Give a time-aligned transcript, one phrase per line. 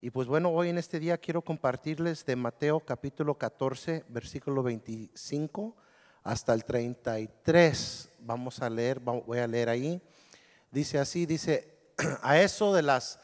[0.00, 5.74] Y pues bueno, hoy en este día quiero compartirles de Mateo capítulo 14, versículo 25
[6.22, 8.08] hasta el 33.
[8.20, 10.00] Vamos a leer, voy a leer ahí.
[10.70, 11.80] Dice así, dice,
[12.22, 13.18] a eso de las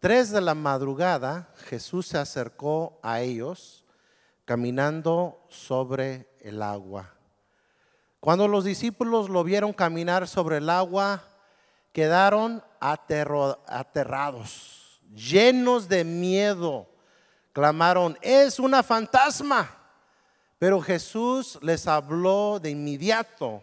[0.00, 3.86] 3 de la madrugada, Jesús se acercó a ellos
[4.44, 7.14] caminando sobre el agua.
[8.20, 11.24] Cuando los discípulos lo vieron caminar sobre el agua,
[11.94, 14.77] quedaron aterrados
[15.14, 16.86] llenos de miedo,
[17.52, 19.74] clamaron, es una fantasma.
[20.58, 23.62] Pero Jesús les habló de inmediato.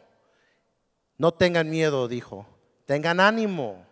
[1.17, 2.45] No tengan miedo, dijo,
[2.85, 3.85] tengan ánimo,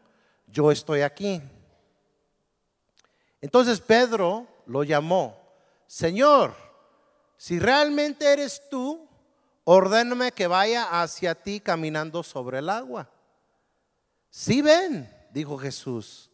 [0.47, 1.41] yo estoy aquí.
[3.41, 5.37] Entonces Pedro lo llamó,
[5.87, 6.55] Señor,
[7.37, 9.07] si realmente eres tú,
[9.65, 13.09] ordéname que vaya hacia ti caminando sobre el agua.
[14.29, 16.29] Si ven, dijo Jesús.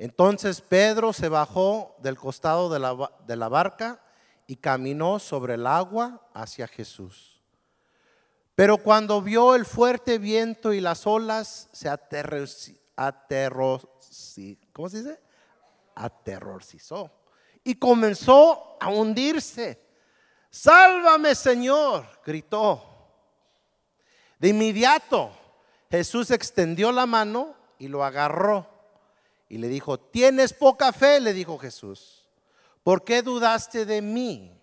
[0.00, 2.78] Entonces Pedro se bajó del costado de
[3.36, 4.02] la, barca
[4.46, 7.42] y caminó sobre el agua hacia Jesús.
[8.54, 11.90] Pero cuando vio el fuerte viento y las olas, se
[14.72, 15.20] ¿cómo se dice?
[15.94, 17.12] aterrorizó
[17.62, 19.86] y comenzó a hundirse.
[20.48, 22.82] Sálvame, Señor, gritó.
[24.38, 25.30] De inmediato,
[25.90, 28.79] Jesús extendió la mano y lo agarró
[29.50, 32.24] y le dijo, tienes poca fe, le dijo Jesús.
[32.84, 34.56] ¿Por qué dudaste de mí?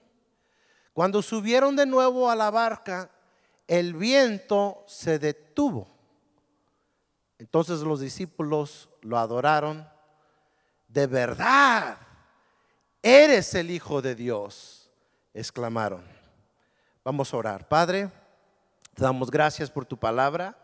[0.93, 3.11] Cuando subieron de nuevo a la barca,
[3.67, 5.89] el viento se detuvo.
[7.37, 9.85] Entonces los discípulos lo adoraron.
[10.87, 11.97] De verdad,
[13.01, 14.89] eres el Hijo de Dios,
[15.33, 16.01] exclamaron.
[17.03, 17.67] Vamos a orar.
[17.67, 18.09] Padre,
[18.95, 20.57] te damos gracias por tu palabra.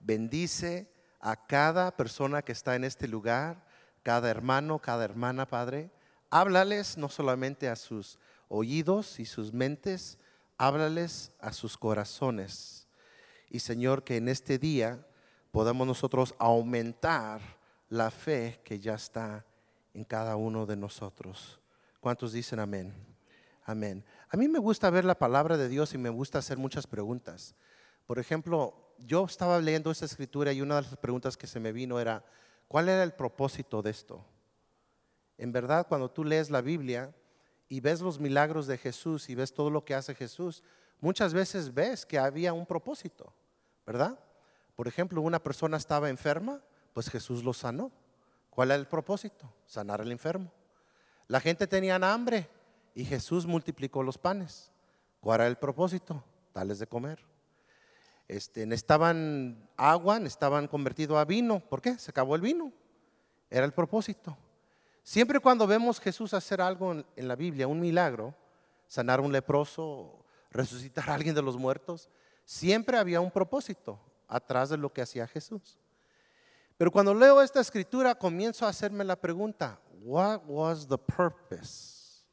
[0.00, 3.67] Bendice a cada persona que está en este lugar
[4.02, 5.90] cada hermano, cada hermana, Padre.
[6.30, 8.18] Háblales no solamente a sus
[8.48, 10.18] oídos y sus mentes,
[10.56, 12.86] háblales a sus corazones.
[13.50, 15.06] Y Señor, que en este día
[15.50, 17.40] podamos nosotros aumentar
[17.88, 19.44] la fe que ya está
[19.94, 21.60] en cada uno de nosotros.
[22.00, 22.92] ¿Cuántos dicen amén?
[23.64, 24.04] Amén.
[24.30, 27.54] A mí me gusta ver la palabra de Dios y me gusta hacer muchas preguntas.
[28.06, 31.72] Por ejemplo, yo estaba leyendo esta escritura y una de las preguntas que se me
[31.72, 32.24] vino era,
[32.68, 34.24] ¿Cuál era el propósito de esto?
[35.38, 37.14] En verdad, cuando tú lees la Biblia
[37.68, 40.62] y ves los milagros de Jesús y ves todo lo que hace Jesús,
[41.00, 43.32] muchas veces ves que había un propósito,
[43.86, 44.18] ¿verdad?
[44.76, 46.60] Por ejemplo, una persona estaba enferma,
[46.92, 47.90] pues Jesús lo sanó.
[48.50, 49.52] ¿Cuál era el propósito?
[49.66, 50.52] Sanar al enfermo.
[51.26, 52.48] La gente tenía hambre
[52.94, 54.70] y Jesús multiplicó los panes.
[55.20, 56.22] ¿Cuál era el propósito?
[56.52, 57.24] Darles de comer.
[58.28, 61.60] Este, necesitaban agua, necesitaban convertido a vino.
[61.60, 61.98] ¿Por qué?
[61.98, 62.72] Se acabó el vino.
[63.50, 64.36] Era el propósito.
[65.02, 68.34] Siempre cuando vemos Jesús hacer algo en, en la Biblia, un milagro,
[68.86, 72.10] sanar a un leproso, resucitar a alguien de los muertos,
[72.44, 75.80] siempre había un propósito atrás de lo que hacía Jesús.
[76.76, 82.24] Pero cuando leo esta escritura comienzo a hacerme la pregunta, what was the purpose?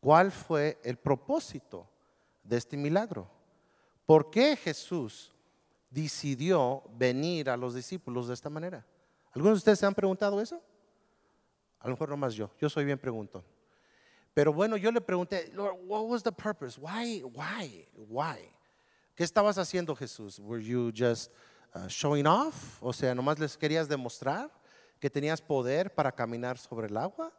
[0.00, 1.86] ¿Cuál fue el propósito
[2.42, 3.28] de este milagro?
[4.06, 5.34] ¿Por qué Jesús
[5.90, 8.86] decidió venir a los discípulos de esta manera.
[9.32, 10.62] ¿Algunos de ustedes se han preguntado eso?
[11.80, 13.44] A lo mejor no más yo, yo soy bien preguntón.
[14.32, 16.80] Pero bueno, yo le pregunté, Lord, what was the purpose?
[16.80, 18.52] Why, why, why?
[19.16, 20.38] ¿Qué estabas haciendo Jesús?
[20.38, 21.32] Were you just
[21.74, 22.80] uh, showing off?
[22.80, 24.50] O sea, nomás les querías demostrar
[25.00, 27.32] que tenías poder para caminar sobre el agua?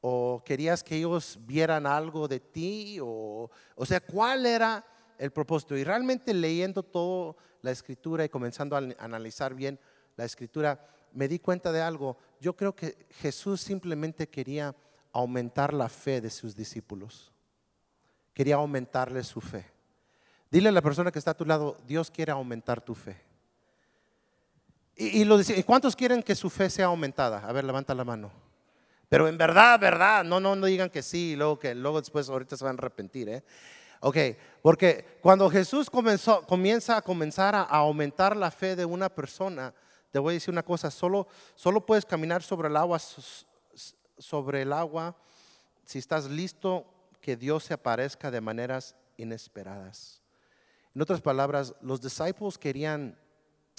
[0.00, 2.98] ¿O querías que ellos vieran algo de ti?
[3.02, 4.84] O, o sea, ¿cuál era
[5.18, 5.76] el propósito?
[5.76, 9.78] Y realmente leyendo todo la escritura y comenzando a analizar bien
[10.16, 10.80] la escritura,
[11.12, 12.16] me di cuenta de algo.
[12.40, 14.74] Yo creo que Jesús simplemente quería
[15.12, 17.32] aumentar la fe de sus discípulos.
[18.34, 19.64] Quería aumentarle su fe.
[20.50, 23.20] Dile a la persona que está a tu lado, Dios quiere aumentar tu fe.
[24.94, 27.46] Y, ¿cuántos quieren que su fe sea aumentada?
[27.46, 28.30] A ver, levanta la mano.
[29.08, 32.56] Pero en verdad, verdad, no, no, no digan que sí, luego que luego después ahorita
[32.56, 33.44] se van a arrepentir, ¿eh?
[34.00, 34.16] Ok,
[34.62, 39.74] porque cuando Jesús comienza a comenzar a, aumentar la fe de una persona,
[40.10, 42.98] te voy a decir una cosa, solo, solo puedes caminar sobre el agua,
[44.18, 45.16] sobre el agua
[45.84, 46.86] si estás listo
[47.20, 50.20] que Dios se aparezca de maneras inesperadas.
[50.94, 53.18] En otras palabras, los discípulos querían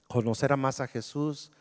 [0.07, 1.51] conocer más a Jesús,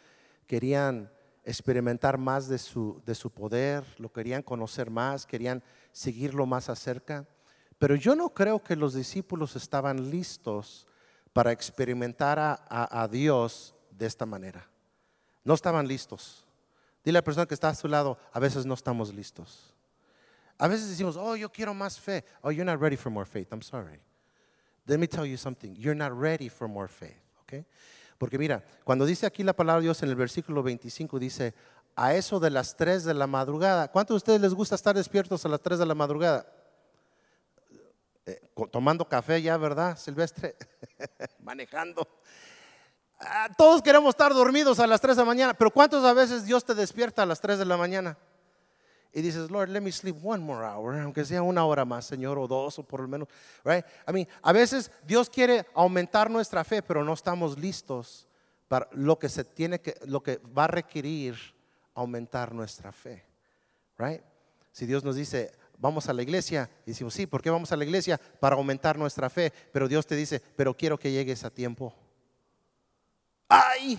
[0.46, 1.10] querían
[1.44, 5.62] experimentar más de su, de su poder, lo querían conocer más, querían
[5.92, 7.26] seguirlo más acerca.
[7.78, 10.86] Pero yo no creo que los discípulos estaban listos
[11.32, 14.66] para experimentar a, Dios de esta manera.
[15.44, 16.46] No estaban listos.
[17.04, 19.74] Dile a la persona que está a su lado, a veces no estamos listos.
[20.58, 22.24] A veces decimos, oh, yo quiero más fe.
[22.40, 23.48] Oh, you're not ready for more faith.
[23.52, 24.00] I'm sorry.
[24.86, 25.74] Let me tell you something.
[25.76, 27.20] You're not ready for more faith.
[27.42, 27.66] Okay?
[28.16, 31.54] Porque mira, cuando dice aquí la palabra de Dios en el versículo 25, dice,
[31.94, 33.90] a eso de las 3 de la madrugada.
[33.90, 36.46] ¿Cuántos de ustedes les gusta estar despiertos a las 3 de la madrugada?
[38.26, 38.40] Eh,
[38.72, 40.56] tomando café ya, ¿verdad, Silvestre?
[41.38, 42.06] Manejando.
[43.20, 46.64] Ah, todos queremos estar dormidos a las 3 de la mañana, pero ¿cuántas veces Dios
[46.64, 48.18] te despierta a las 3 de la mañana?
[49.12, 52.36] Y dices, Lord, let me sleep one more hour, aunque sea una hora más, Señor,
[52.36, 53.28] o dos, o por lo menos,
[53.64, 53.84] right?
[54.06, 58.28] I mean, a veces Dios quiere aumentar nuestra fe, pero no estamos listos
[58.68, 61.36] para lo que se tiene que, lo que va a requerir
[61.94, 63.24] aumentar nuestra fe,
[63.96, 64.20] right?
[64.72, 67.76] Si Dios nos dice, vamos a la iglesia, y decimos, sí, ¿por qué vamos a
[67.76, 68.20] la iglesia?
[68.40, 71.94] Para aumentar nuestra fe, pero Dios te dice, pero quiero que llegues a tiempo.
[73.48, 73.98] ¡Ay!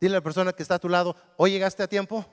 [0.00, 2.24] Dile a la persona que está a tu lado, ¿hoy llegaste a tiempo?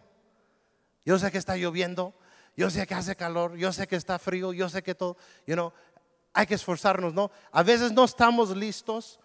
[1.06, 2.14] Yo sé que está lloviendo,
[2.56, 5.54] yo sé que hace calor, yo sé que está frío, yo sé que todo, you
[5.54, 5.74] know,
[6.34, 7.32] hay que esforzarnos, ¿no?
[7.52, 9.20] A veces no estamos listos,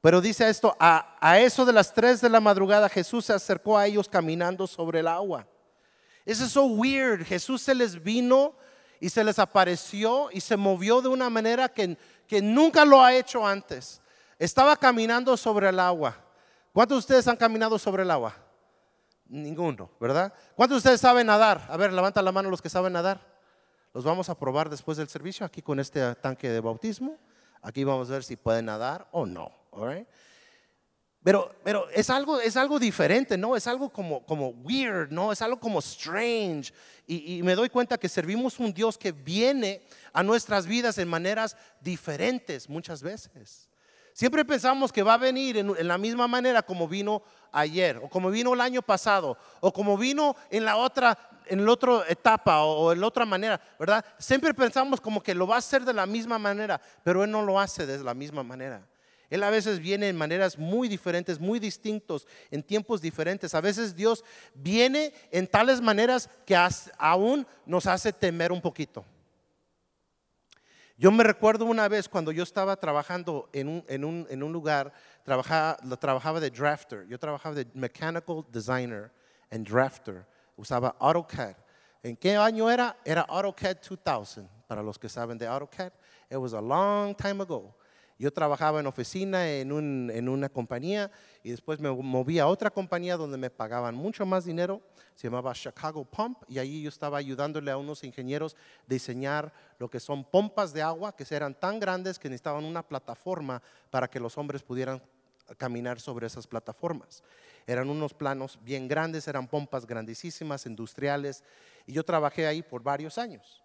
[0.00, 3.78] pero dice esto, a, a eso de las 3 de la madrugada Jesús se acercó
[3.78, 5.46] a ellos caminando sobre el agua.
[6.24, 7.24] Eso es so weird.
[7.24, 8.54] Jesús se les vino
[9.00, 11.96] y se les apareció y se movió de una manera que,
[12.26, 14.00] que nunca lo ha hecho antes.
[14.38, 16.16] Estaba caminando sobre el agua.
[16.72, 18.34] ¿Cuántos de ustedes han caminado sobre el agua?
[19.26, 20.32] Ninguno, ¿verdad?
[20.54, 21.66] ¿Cuántos de ustedes saben nadar?
[21.68, 23.20] A ver, levanta la mano los que saben nadar.
[23.94, 27.18] Los vamos a probar después del servicio aquí con este tanque de bautismo.
[27.60, 29.52] Aquí vamos a ver si pueden nadar o no.
[31.22, 33.54] Pero, pero es, algo, es algo diferente, ¿no?
[33.54, 35.30] Es algo como, como weird, ¿no?
[35.30, 36.72] Es algo como strange.
[37.06, 39.82] Y, y, me doy cuenta que servimos un Dios que viene
[40.12, 43.68] a nuestras vidas en maneras diferentes muchas veces.
[44.12, 47.22] Siempre pensamos que va a venir en, en, la misma manera como vino
[47.52, 51.16] ayer, o como vino el año pasado, o como vino en la otra,
[51.46, 54.04] en la otra etapa, o, o en la otra manera, ¿verdad?
[54.18, 57.42] Siempre pensamos como que lo va a hacer de la misma manera, pero Él no
[57.42, 58.82] lo hace de la misma manera.
[59.32, 63.54] Él a veces viene en maneras muy diferentes, muy distintos, en tiempos diferentes.
[63.54, 66.54] A veces Dios viene en tales maneras que
[66.98, 69.02] aún nos hace temer un poquito.
[70.98, 74.92] Yo me recuerdo una vez cuando yo estaba trabajando en un, lugar,
[75.24, 79.10] trabajaba, trabajaba de drafter, yo trabajaba de mechanical designer
[79.50, 80.26] and drafter,
[80.58, 81.56] usaba AutoCAD.
[82.02, 82.98] ¿En qué año era?
[83.02, 85.90] Era AutoCAD 2000, para los que saben de AutoCAD.
[86.30, 87.74] It was a long time ago.
[88.22, 91.10] Yo trabajaba en oficina en, un, en, una compañía
[91.42, 94.80] y después me moví a otra compañía donde me pagaban mucho más dinero,
[95.16, 99.90] se llamaba Chicago Pump y allí yo estaba ayudándole a unos ingenieros a diseñar lo
[99.90, 103.60] que son pompas de agua que eran tan grandes que necesitaban una plataforma
[103.90, 105.02] para que los hombres pudieran
[105.58, 107.24] caminar sobre esas plataformas.
[107.66, 111.42] Eran unos planos bien grandes, eran pompas grandísimas, industriales,
[111.86, 113.61] y yo trabajé ahí por varios años.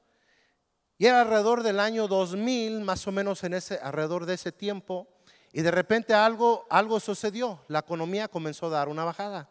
[0.98, 5.08] Y era alrededor del año 2000, más o menos en ese, alrededor de ese tiempo,
[5.54, 7.62] y de repente algo, algo sucedió.
[7.68, 9.50] La economía comenzó a dar una bajada.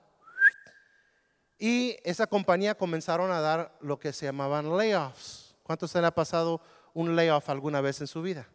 [1.59, 5.55] Y esa compañía comenzaron a dar lo que se llamaban layoffs.
[5.63, 6.61] ¿Cuántos se le ha pasado
[6.95, 8.47] un layoff alguna vez en su vida?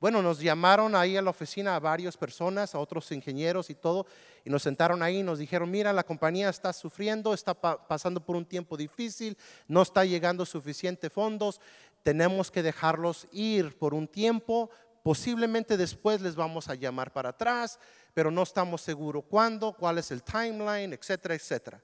[0.00, 4.06] Bueno, nos llamaron ahí a la oficina a varias personas, a otros ingenieros y todo,
[4.46, 8.34] y nos sentaron ahí y nos dijeron, mira, la compañía está sufriendo, está pasando por
[8.34, 9.36] un tiempo difícil,
[9.68, 11.60] no está llegando suficiente fondos,
[12.02, 14.70] tenemos que dejarlos ir por un tiempo,
[15.02, 17.78] posiblemente después les vamos a llamar para atrás,
[18.14, 21.82] pero no estamos seguros cuándo, cuál es el timeline, etcétera, etcétera.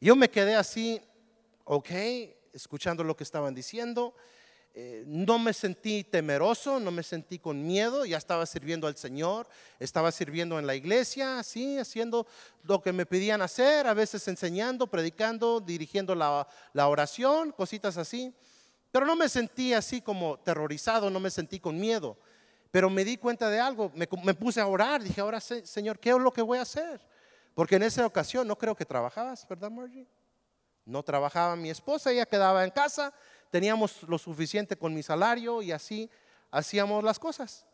[0.00, 1.00] Yo me quedé así,
[1.64, 1.90] ok,
[2.52, 4.14] escuchando lo que estaban diciendo.
[4.72, 9.48] Eh, no me sentí temeroso, no me sentí con miedo, ya estaba sirviendo al Señor,
[9.80, 12.24] estaba sirviendo en la iglesia, así, haciendo
[12.62, 18.32] lo que me pedían hacer, a veces enseñando, predicando, dirigiendo la, la oración, cositas así.
[18.90, 22.16] Pero no me sentí así como terrorizado, no me sentí con miedo.
[22.70, 26.18] Pero me di cuenta de algo, me, puse a orar, dije, ahora Señor, ¿qué es
[26.18, 27.00] lo que voy a hacer?
[27.54, 30.06] Porque en esa ocasión no creo que trabajabas, ¿verdad, Margie?
[30.84, 33.12] No trabajaba mi esposa, ella quedaba en casa,
[33.50, 36.08] teníamos lo suficiente con mi salario y así
[36.50, 37.66] hacíamos las cosas.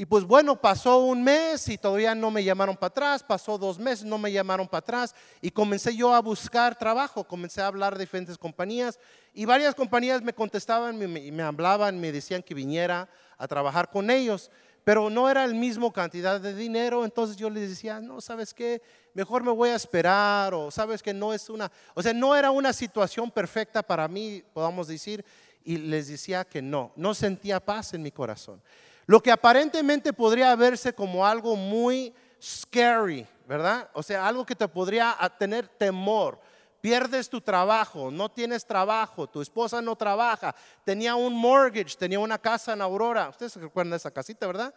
[0.00, 3.78] Y pues bueno, pasó un mes y todavía no me llamaron para atrás, pasó dos
[3.78, 7.92] meses, no me llamaron para atrás y comencé yo a buscar trabajo, comencé a hablar
[7.92, 8.98] de diferentes compañías
[9.34, 14.08] y varias compañías me contestaban y me, hablaban, me decían que viniera a trabajar con
[14.08, 14.50] ellos
[14.84, 18.80] pero no era el mismo cantidad de dinero, entonces yo les decía, no, ¿sabes qué?
[19.12, 22.50] Mejor me voy a esperar, o sabes que no es una, o sea, no era
[22.50, 25.22] una situación perfecta para mí, podamos decir,
[25.62, 28.62] y les decía que no, no sentía paz en mi corazón.
[29.10, 33.90] Lo que aparentemente podría verse como algo muy scary, ¿verdad?
[33.92, 36.38] O sea, algo que te podría tener temor.
[36.80, 42.38] Pierdes tu trabajo, no tienes trabajo, tu esposa no trabaja, tenía un mortgage, tenía una
[42.38, 43.30] casa en Aurora.
[43.30, 44.72] Ustedes se recuerdan de esa casita, ¿verdad?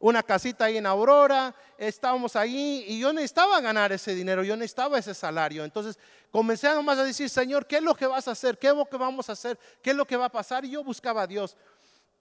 [0.00, 4.98] Una casita ahí en Aurora, estábamos ahí y yo necesitaba ganar ese dinero, yo necesitaba
[4.98, 5.62] ese salario.
[5.62, 5.96] Entonces
[6.32, 8.58] comencé nomás a decir, Señor, ¿qué es lo que vas a hacer?
[8.58, 9.56] ¿Qué es lo que vamos a hacer?
[9.80, 10.64] ¿Qué es lo que va a pasar?
[10.64, 11.56] Y yo buscaba a Dios.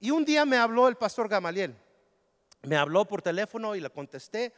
[0.05, 1.75] Y un día me habló el pastor Gamaliel,
[2.61, 4.53] me habló por teléfono y le contesté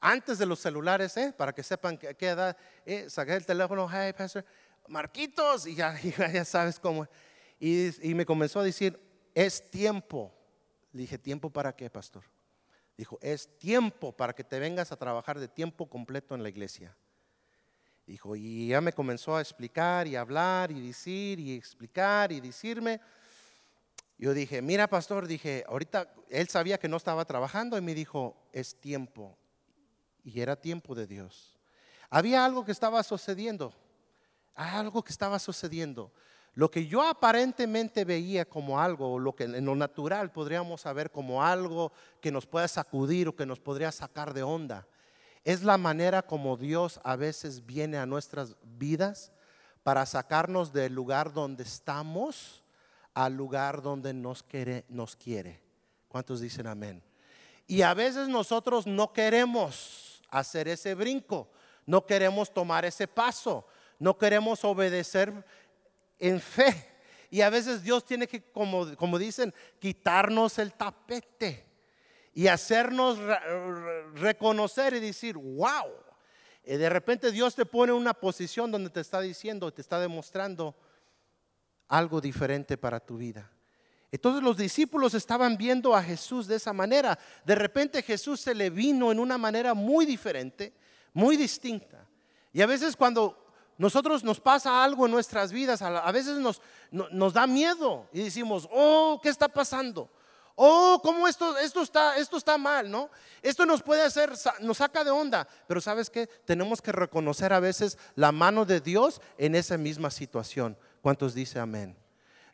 [0.00, 1.34] antes de los celulares, ¿eh?
[1.36, 2.56] para que sepan qué edad,
[2.86, 4.42] eh, saqué el teléfono, hey, pastor,
[4.88, 5.94] Marquitos, y ya,
[6.46, 7.06] sabes cómo.
[7.58, 8.98] Y, me comenzó a decir,
[9.34, 10.32] es tiempo.
[10.94, 12.24] Le dije, ¿tiempo para qué, pastor?
[12.96, 16.96] Dijo, es tiempo para que te vengas a trabajar de tiempo completo en la iglesia.
[18.06, 22.98] Dijo, y ya me comenzó a explicar y hablar y decir y explicar y decirme.
[24.20, 28.36] Yo dije, mira, pastor, dije, ahorita él sabía que no estaba trabajando y me dijo,
[28.52, 29.34] es tiempo
[30.22, 31.58] y era tiempo de Dios.
[32.10, 33.72] Había algo que estaba sucediendo,
[34.54, 36.12] algo que estaba sucediendo.
[36.52, 41.42] Lo que yo aparentemente veía como algo, lo que en lo natural podríamos saber como
[41.42, 44.86] algo que nos pueda sacudir o que nos podría sacar de onda,
[45.44, 49.32] es la manera como Dios a veces viene a nuestras vidas
[49.82, 52.59] para sacarnos del lugar donde estamos
[53.14, 54.84] al lugar donde nos quiere.
[54.88, 55.60] Nos quiere.
[56.08, 57.02] ¿Cuántos dicen amén?
[57.66, 61.48] Y a veces nosotros no queremos hacer ese brinco,
[61.86, 63.66] no queremos tomar ese paso,
[63.98, 65.32] no queremos obedecer
[66.18, 66.88] en fe.
[67.30, 71.64] Y a veces Dios tiene que, como, como dicen, quitarnos el tapete
[72.34, 73.18] y hacernos
[74.14, 75.92] reconocer y decir, wow.
[76.64, 80.00] Y de repente Dios te pone en una posición donde te está diciendo, te está
[80.00, 80.74] demostrando
[81.90, 83.50] algo diferente para tu vida.
[84.12, 87.18] Entonces los discípulos estaban viendo a Jesús de esa manera.
[87.44, 90.72] De repente Jesús se le vino en una manera muy diferente,
[91.12, 92.06] muy distinta.
[92.52, 93.36] Y a veces cuando
[93.76, 98.68] nosotros nos pasa algo en nuestras vidas, a veces nos, nos da miedo y decimos,
[98.72, 100.10] oh, ¿qué está pasando?
[100.56, 103.08] Oh, ¿cómo esto, esto, está, esto está mal, ¿no?
[103.40, 105.48] Esto nos puede hacer, nos saca de onda.
[105.66, 106.26] Pero ¿sabes qué?
[106.26, 110.76] Tenemos que reconocer a veces la mano de Dios en esa misma situación.
[111.00, 111.96] ¿Cuántos dice amén?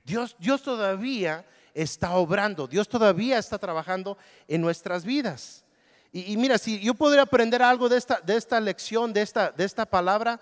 [0.04, 5.64] Dios, Dios todavía está obrando, Dios todavía está trabajando en nuestras vidas.
[6.12, 9.64] Y, mira, si yo podría aprender algo de esta, de esta lección, de esta, de
[9.64, 10.40] esta palabra,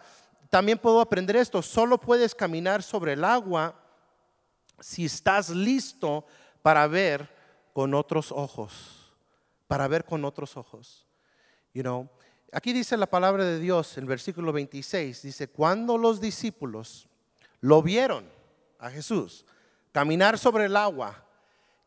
[0.49, 1.63] también puedo aprender esto.
[1.63, 3.75] Solo puedes caminar sobre el agua
[4.79, 6.27] si estás listo
[6.63, 7.29] para ver
[7.73, 9.13] con otros ojos,
[9.67, 11.09] para ver con otros ojos.
[11.73, 12.09] You know,
[12.53, 17.09] aquí dice la palabra de Dios en versículo 26, dice, cuando los discípulos
[17.65, 18.31] lo vieron
[18.79, 19.47] a Jesús,
[19.91, 21.25] caminar sobre el agua,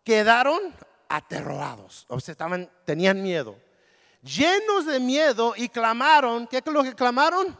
[0.03, 0.73] quedaron
[1.07, 3.55] aterrados, o sea, estaban, tenían miedo,
[4.23, 7.55] llenos de miedo y clamaron, ¿qué es lo que clamaron?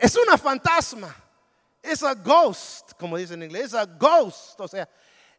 [0.00, 1.14] Es una fantasma,
[1.82, 4.88] es a ghost, como dicen en inglés, es a ghost, o sea,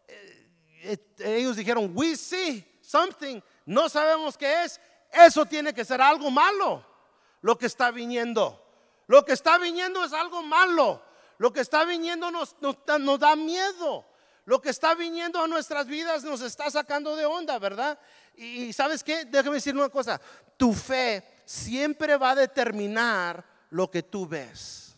[0.08, 4.80] eh, eh, ellos dijeron, we see something, no sabemos qué es,
[5.12, 6.86] eso tiene que ser algo malo,
[7.42, 8.64] lo que está viniendo,
[9.08, 11.15] lo que está viniendo es algo malo.
[11.38, 12.56] Lo que está viniendo nos,
[13.20, 14.06] da miedo.
[14.46, 18.00] Lo que está viniendo a nuestras vidas nos está sacando de onda, ¿verdad?
[18.36, 20.22] Y, sabes qué, déjame decir una cosa,
[20.56, 24.96] tu fe siempre va a determinar lo que tú ves.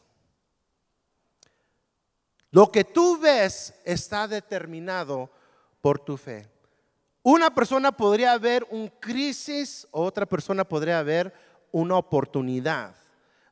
[2.51, 5.29] Lo que tú ves está determinado
[5.81, 6.49] por tu fe.
[7.23, 11.33] Una persona podría ver un crisis, otra persona podría ver
[11.71, 12.95] una oportunidad.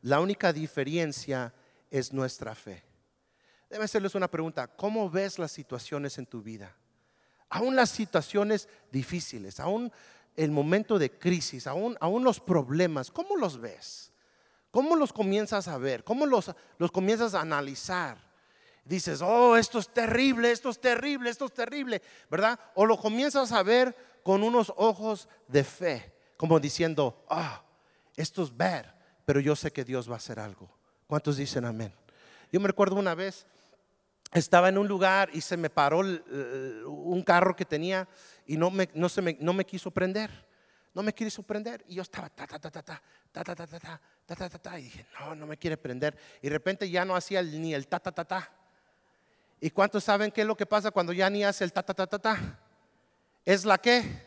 [0.01, 1.53] La única diferencia
[1.99, 2.83] es nuestra fe.
[3.69, 4.67] Debe hacerles una pregunta.
[4.67, 6.75] ¿Cómo ves las situaciones en tu vida?
[7.49, 9.91] Aún las situaciones difíciles, aún
[10.35, 14.11] el momento de crisis, aún, aún los problemas, ¿cómo los ves?
[14.71, 16.03] ¿Cómo los comienzas a ver?
[16.03, 18.17] ¿Cómo los, los comienzas a analizar?
[18.83, 22.59] Dices, oh, esto es terrible, esto es terrible, esto es terrible, ¿verdad?
[22.75, 27.63] O lo comienzas a ver con unos ojos de fe, como diciendo, ah,
[28.17, 30.74] esto es ver, pero yo sé que Dios va a hacer algo.
[31.07, 31.93] ¿Cuántos dicen amén?
[32.51, 33.45] Yo me recuerdo una vez,
[34.33, 38.07] estaba en un lugar y se me paró un carro que tenía
[38.45, 40.45] y no me, se me, no me quiso prender.
[40.93, 41.83] No me quiso prender.
[41.87, 44.59] Y yo estaba ta, ta, ta, ta, ta, ta, ta, ta, ta, ta, ta, ta,
[44.59, 46.17] ta, Y dije, no, no me quiere prender.
[46.41, 48.49] Y de repente ya no hacía ni el ta, ta, ta, ta.
[49.59, 51.93] ¿Y cuántos saben qué es lo que pasa cuando ya ni hace el ta, ta,
[51.93, 52.59] ta, ta, ta?
[53.43, 54.24] ¿Es la qué?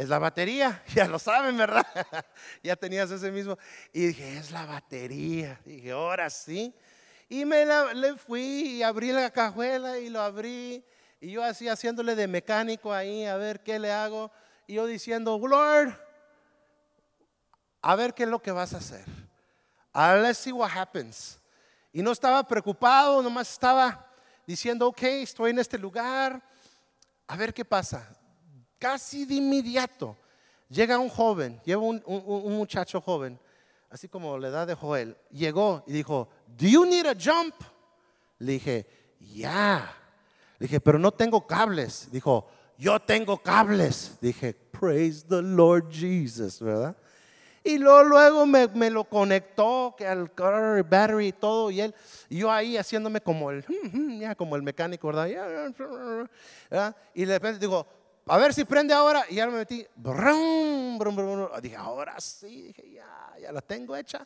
[0.00, 1.86] Es la batería, ya lo saben, ¿verdad?
[2.62, 3.58] ya tenías ese mismo.
[3.92, 5.60] Y dije, es la batería.
[5.62, 6.74] dije, ahora sí.
[7.28, 10.82] Y me le fui y abrí la cajuela y lo abrí.
[11.20, 14.32] Y yo así haciéndole de mecánico ahí, a ver qué le hago.
[14.66, 15.94] Y yo diciendo, Lord,
[17.82, 19.04] a ver qué es lo que vas a hacer.
[19.94, 21.38] Uh, let's see what happens.
[21.92, 24.10] Y no estaba preocupado, nomás estaba
[24.46, 26.40] diciendo, ok, estoy en este lugar,
[27.26, 28.08] a ver qué pasa.
[28.80, 30.16] Casi de inmediato
[30.70, 32.02] llega un joven, lleva un,
[32.56, 33.38] muchacho joven,
[33.90, 37.54] así como la edad de Joel, llegó y dijo, ¿Do you need a jump?
[38.38, 38.86] Le dije,
[39.34, 39.94] ya.
[40.58, 42.08] Le dije, pero no tengo cables.
[42.10, 44.16] Dijo, yo tengo cables.
[44.20, 46.96] Dije, praise the Lord Jesus, ¿verdad?
[47.62, 51.94] Y luego, me, lo conectó, que al car battery y todo, y él,
[52.30, 53.66] yo ahí haciéndome como el,
[54.38, 55.28] como el mecánico, ¿verdad?
[57.12, 57.86] Y de repente digo,
[58.30, 62.62] a ver si prende ahora, y ya me metí, brum, brum, brum, dije, ahora sí,
[62.62, 64.24] dije, ya, ya la tengo hecha.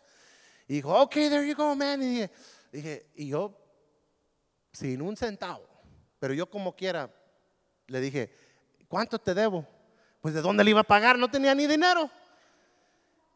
[0.68, 2.02] Y dijo, ok, there you go, man.
[2.02, 2.30] Y dije,
[2.70, 3.58] dije, y yo,
[4.74, 5.66] sin un centavo,
[6.18, 7.10] pero yo como quiera,
[7.86, 8.30] le dije,
[8.88, 9.66] ¿cuánto te debo?
[10.20, 12.10] Pues de dónde le iba a pagar, no tenía ni dinero.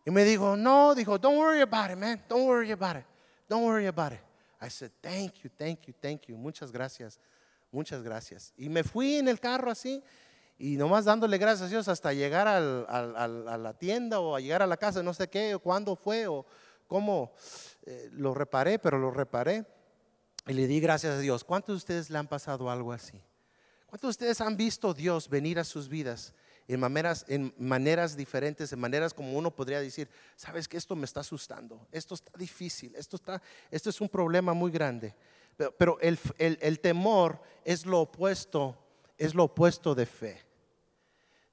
[0.04, 2.22] Y me dijo, no, dijo, don't worry about it, man.
[2.28, 3.06] Don't worry about it.
[3.48, 4.20] Don't worry about it.
[4.60, 6.36] I said, thank you, thank you, thank you.
[6.36, 7.18] Muchas gracias,
[7.72, 8.52] muchas gracias.
[8.58, 10.02] Y me fui en el carro así
[10.58, 14.60] y nomás dándole gracias a Dios hasta llegar al, a la tienda o a llegar
[14.60, 16.44] a la casa, no sé qué, o cuándo fue o
[16.88, 17.32] cómo
[17.86, 19.64] eh, lo reparé, pero lo reparé.
[20.48, 21.44] Y le di gracias a Dios.
[21.44, 23.22] ¿Cuántos de ustedes le han pasado algo así?
[23.86, 26.34] ¿Cuántos de ustedes han visto Dios venir a sus vidas
[26.66, 31.04] en maneras, en maneras diferentes, en maneras como uno podría decir, sabes que esto me
[31.04, 35.14] está asustando, esto está difícil, esto, está, esto es un problema muy grande.
[35.78, 38.76] Pero, el, el temor es lo opuesto,
[39.16, 40.47] es lo opuesto de fe.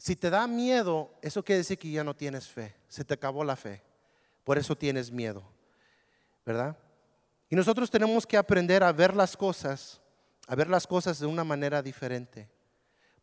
[0.05, 3.43] Si te da miedo, eso quiere decir que ya no tienes fe, se te acabó
[3.43, 3.81] la fe,
[4.43, 5.41] por eso tienes miedo,
[6.45, 6.77] ¿verdad?
[7.49, 9.99] Y nosotros tenemos que aprender a ver las cosas,
[10.45, 12.47] a ver las cosas de una manera diferente.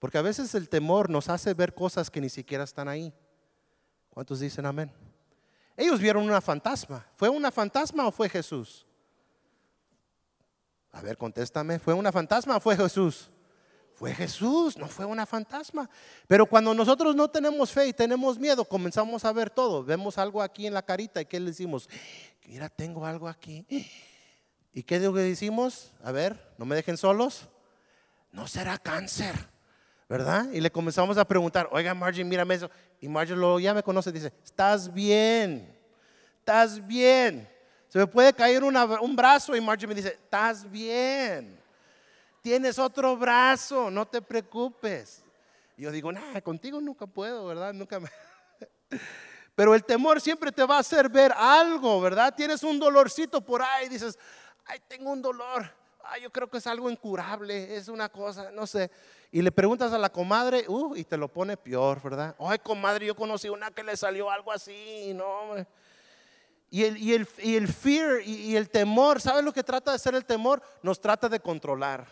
[0.00, 3.14] Porque a veces el temor nos hace ver cosas que ni siquiera están ahí.
[4.10, 4.90] ¿Cuántos dicen amén?
[5.76, 7.06] Ellos vieron una fantasma.
[7.14, 8.88] ¿Fue una fantasma o fue Jesús?
[10.90, 11.78] A ver, contéstame.
[11.78, 13.30] ¿Fue una fantasma o fue Jesús?
[14.02, 15.88] Fue Jesús, no fue una fantasma.
[16.26, 19.84] Pero cuando nosotros no tenemos fe y tenemos miedo, comenzamos a ver todo.
[19.84, 21.88] Vemos algo aquí en la carita y ¿qué le decimos?
[22.44, 23.64] Mira, tengo algo aquí.
[24.72, 25.92] ¿Y qué que decimos?
[26.02, 27.48] A ver, no me dejen solos.
[28.32, 29.36] No será cáncer.
[30.08, 30.50] ¿verdad?
[30.52, 32.68] Y le comenzamos a preguntar, oiga Margie, mírame eso.
[33.00, 35.78] Y Margie lo, ya me conoce, dice, estás bien,
[36.40, 37.48] estás bien.
[37.86, 41.61] Se me puede caer un brazo y Margie me dice, estás bien.
[42.42, 45.24] Tienes otro brazo, no te preocupes.
[45.76, 47.72] Y yo digo, nada, contigo nunca puedo, ¿verdad?
[47.72, 48.10] Nunca me...
[49.54, 52.34] Pero el temor siempre te va a hacer ver algo, ¿verdad?
[52.34, 54.18] Tienes un dolorcito por ahí, dices,
[54.66, 55.70] ay, tengo un dolor.
[56.04, 58.90] Ay, yo creo que es algo incurable, es una cosa, no sé
[59.34, 62.36] y le preguntas a la comadre, uh, y te lo pone peor, ¿verdad?
[62.38, 65.56] Ay, comadre, yo conocí una que le salió algo así, no,
[66.70, 69.98] Y el, y el, y el fear y, el temor, ¿sabes lo que trata de
[69.98, 70.62] ser el temor?
[70.82, 72.06] Nos trata de controlar.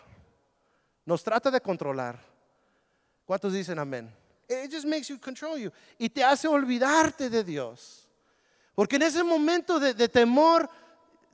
[1.05, 2.19] Nos trata de controlar.
[3.25, 4.13] ¿Cuántos dicen amén?
[4.47, 5.71] It just makes you control you.
[5.97, 8.07] Y te hace olvidarte de Dios.
[8.75, 10.69] Porque en ese momento de, temor,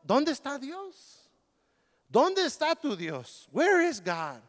[0.03, 1.29] ¿dónde está Dios?
[2.07, 3.47] ¿Dónde está tu Dios?
[3.51, 4.41] Where is God?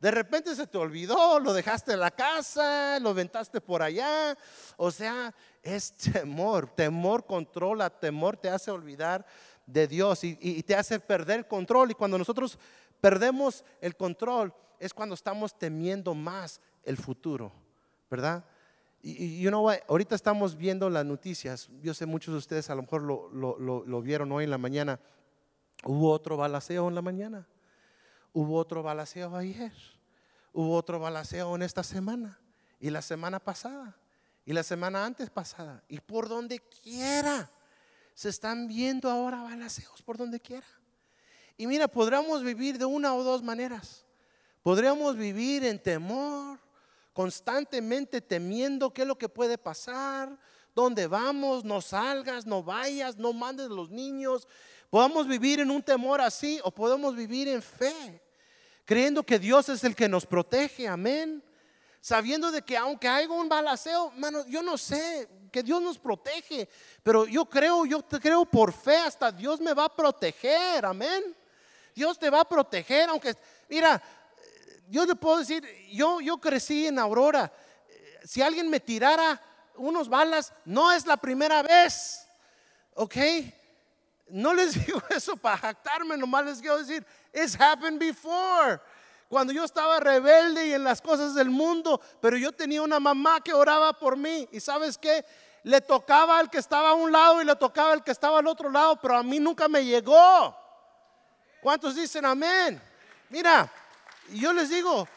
[0.00, 4.36] De repente se te olvidó, lo dejaste en la casa, lo ventaste por allá.
[4.76, 6.68] O sea, es temor.
[6.74, 9.24] Temor controla, temor te hace olvidar
[9.66, 11.90] de Dios y, te hace perder control.
[11.90, 12.58] Y cuando nosotros
[13.00, 17.52] perdemos el control es cuando estamos temiendo más el futuro,
[18.10, 18.44] ¿verdad?
[19.02, 21.68] Y you know ahorita estamos viendo las noticias.
[21.82, 24.98] Yo sé muchos de ustedes a lo mejor lo, lo vieron hoy en la mañana.
[25.84, 27.46] Hubo otro balaceo en la mañana.
[28.32, 29.72] Hubo otro balaceo ayer.
[30.52, 32.38] Hubo otro balaceo en esta semana.
[32.80, 33.96] Y la semana pasada.
[34.44, 35.82] Y la semana antes pasada.
[35.88, 37.50] Y por donde quiera.
[38.14, 40.66] Se están viendo ahora balaceos por donde quiera.
[41.56, 44.04] Y mira, podríamos vivir de una o dos maneras.
[44.62, 46.58] Podríamos vivir en temor,
[47.12, 50.36] constantemente temiendo qué es lo que puede pasar,
[50.74, 54.46] dónde vamos, no salgas, no vayas, no mandes a los niños.
[54.90, 58.20] Podemos vivir en un temor así o podemos vivir en fe
[58.86, 61.42] creyendo que Dios es el que nos protege, amén.
[62.00, 66.68] Sabiendo de que aunque haya un balaceo, mano, yo no sé, que Dios nos protege,
[67.02, 71.36] pero yo creo, yo creo por fe, hasta Dios me va a proteger, amén.
[71.96, 73.34] Dios te va a proteger, aunque,
[73.70, 74.02] mira,
[74.88, 77.50] yo te puedo decir, yo, yo crecí en Aurora,
[78.22, 79.40] si alguien me tirara
[79.76, 82.28] unos balas, no es la primera vez,
[82.94, 83.16] ¿ok?
[84.28, 88.78] No les digo eso para jactarme, nomás les quiero decir, it's happened before.
[89.30, 93.40] cuando yo estaba rebelde y en las cosas del mundo, pero yo tenía una mamá
[93.40, 94.46] que oraba por mí.
[94.52, 95.24] ¿Y sabes qué?
[95.62, 98.46] Le tocaba al que estaba a un lado y le tocaba al que estaba al
[98.46, 100.65] otro lado, pero a mí nunca me llegó.
[101.66, 102.80] ¿Cuántos dicen amén?
[103.28, 103.68] Mira,
[104.32, 105.08] yo les digo,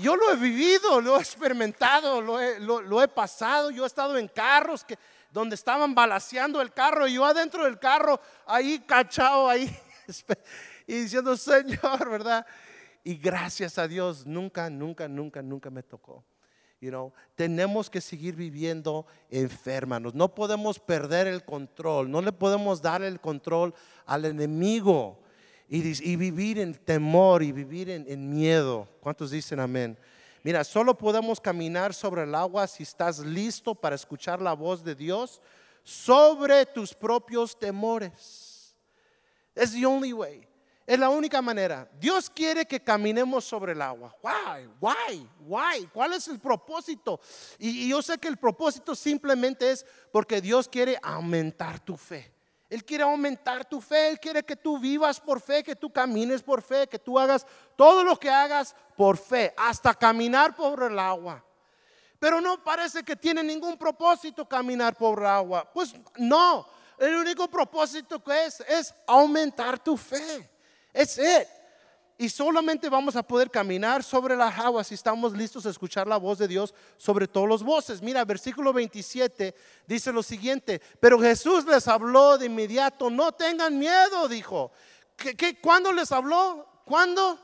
[0.00, 3.72] yo lo he vivido, lo he experimentado, lo he, pasado.
[3.72, 4.96] Yo he estado en carros que,
[5.32, 9.76] donde estaban balaseando el carro y yo adentro del carro, ahí cachado, ahí,
[10.86, 12.46] y diciendo, Señor, ¿verdad?
[13.02, 16.24] Y gracias a Dios, nunca, nunca, nunca, nunca me tocó.
[16.80, 20.14] You know, tenemos que seguir viviendo enfermanos.
[20.14, 22.08] No podemos perder el control.
[22.08, 23.74] No le podemos dar el control
[24.06, 25.18] al enemigo
[25.68, 28.88] y, vivir en temor y vivir en, en miedo.
[29.00, 29.98] ¿Cuántos dicen amén?
[30.42, 34.94] Mira, solo podemos caminar sobre el agua si estás listo para escuchar la voz de
[34.94, 35.42] Dios
[35.82, 38.74] sobre tus propios temores.
[39.54, 40.48] Es the only way.
[40.88, 41.86] Es la única manera.
[42.00, 44.16] Dios quiere que caminemos sobre el agua.
[44.22, 44.66] Why?
[44.80, 45.28] Why?
[45.40, 45.86] Why?
[45.92, 47.20] ¿Cuál es el propósito?
[47.58, 52.32] Y, yo sé que el propósito simplemente es porque Dios quiere aumentar tu fe.
[52.68, 56.42] Él quiere aumentar tu fe, Él quiere que tú vivas por fe, que tú camines
[56.42, 60.98] por fe, que tú hagas todo lo que hagas por fe, hasta caminar por el
[60.98, 61.42] agua.
[62.18, 65.70] Pero no parece que tiene ningún propósito caminar por el agua.
[65.72, 66.66] Pues no,
[66.98, 70.50] el único propósito que es es aumentar tu fe.
[70.92, 71.57] Es it.
[72.20, 76.16] Y solamente vamos a poder caminar sobre las aguas si estamos listos a escuchar la
[76.16, 78.02] voz de Dios sobre todos los voces.
[78.02, 79.54] Mira, versículo 27
[79.86, 84.72] dice lo siguiente, pero Jesús les habló de inmediato, no tengan miedo, dijo.
[85.14, 86.66] ¿Qué, cuándo les habló?
[86.84, 87.38] ¿Cuándo?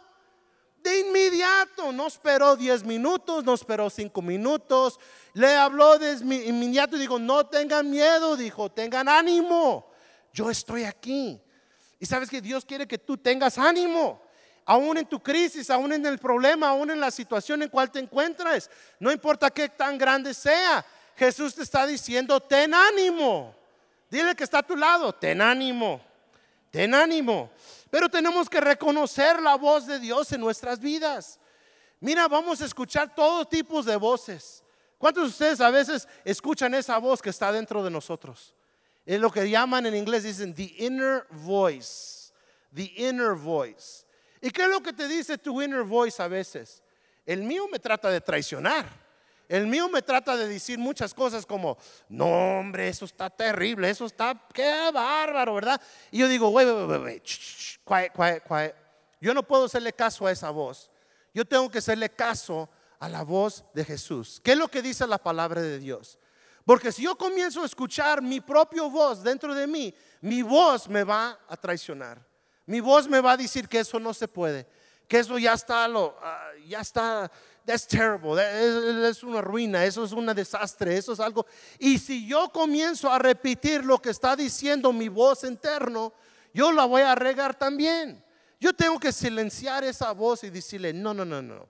[0.82, 4.98] De inmediato, no esperó 10 minutos, no esperó 5 minutos,
[5.34, 6.14] le habló de
[6.46, 9.88] inmediato y dijo, no tengan miedo, dijo, tengan ánimo,
[10.32, 11.40] yo estoy aquí.
[12.00, 14.23] Y sabes que Dios quiere que tú tengas ánimo,
[14.64, 17.98] aún en tu crisis, aún en el problema, aún en la situación en cual te
[17.98, 18.70] encuentres.
[18.98, 20.84] No importa qué tan grande sea,
[21.16, 23.54] Jesús te está diciendo, ten ánimo.
[24.10, 26.00] Dile que está a tu lado, ten ánimo,
[26.70, 27.50] ten ánimo.
[27.90, 31.38] Pero tenemos que reconocer la voz de Dios en nuestras vidas.
[32.00, 34.62] Mira, vamos a escuchar todo tipo de voces.
[34.98, 38.54] ¿Cuántos de ustedes a veces escuchan esa voz que está dentro de nosotros?
[39.06, 42.32] Es lo que llaman en inglés, dicen the inner voice.
[42.74, 44.03] The inner voice.
[44.44, 46.82] ¿Y qué es lo que te dice tu inner voice a veces?
[47.24, 48.84] El mío me trata de traicionar.
[49.48, 51.78] El mío me trata de decir muchas cosas como,
[52.10, 52.26] no
[52.58, 55.80] hombre, eso está terrible, eso está, qué bárbaro, ¿verdad?
[56.10, 57.22] Y yo digo, wait, wait, wait,
[57.86, 58.74] quiet, quiet, quiet.
[59.18, 60.90] Yo no puedo hacerle caso a esa voz.
[61.32, 64.42] Yo tengo que hacerle caso a la voz de Jesús.
[64.44, 66.18] ¿Qué es lo que dice la palabra de Dios?
[66.66, 71.02] Porque si yo comienzo a escuchar mi propia voz dentro de mí, mi voz me
[71.02, 72.33] va a traicionar.
[72.66, 74.66] Mi voz me va a decir que eso no se puede,
[75.06, 77.30] que eso ya está, lo, ah, ya está,
[77.66, 78.38] that's terrible,
[79.08, 81.46] es, una ruina, eso es un desastre, eso es algo.
[81.78, 86.12] Y si yo comienzo a repetir lo que está diciendo mi voz interno,
[86.52, 88.24] yo la voy a regar también.
[88.60, 91.68] Yo tengo que silenciar esa voz y decirle, no, no, no, no.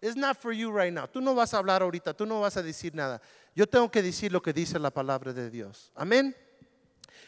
[0.00, 1.08] It's not for you right now.
[1.08, 3.20] Tú no vas a hablar ahorita, tú no vas a decir nada.
[3.54, 5.90] Yo tengo que decir lo que dice la palabra de Dios.
[5.94, 6.36] Amén.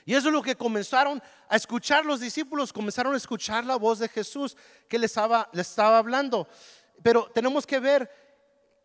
[0.09, 3.99] Y eso es lo que comenzaron a escuchar los discípulos, comenzaron a escuchar la voz
[3.99, 4.57] de Jesús
[4.88, 6.49] que les estaba, les estaba hablando.
[7.03, 8.11] Pero tenemos que ver,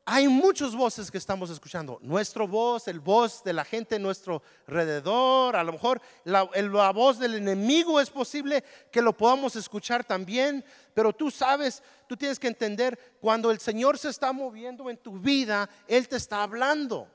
[0.04, 1.98] hay muchas voces que estamos escuchando.
[2.02, 6.92] Nuestra voz, el voz de la gente a nuestro alrededor, a lo mejor la, la
[6.92, 10.62] voz del enemigo es posible que lo podamos escuchar también.
[10.94, 15.18] Pero tú sabes, tú tienes que entender, cuando el Señor se está moviendo en tu
[15.20, 17.08] vida, Él te está hablando.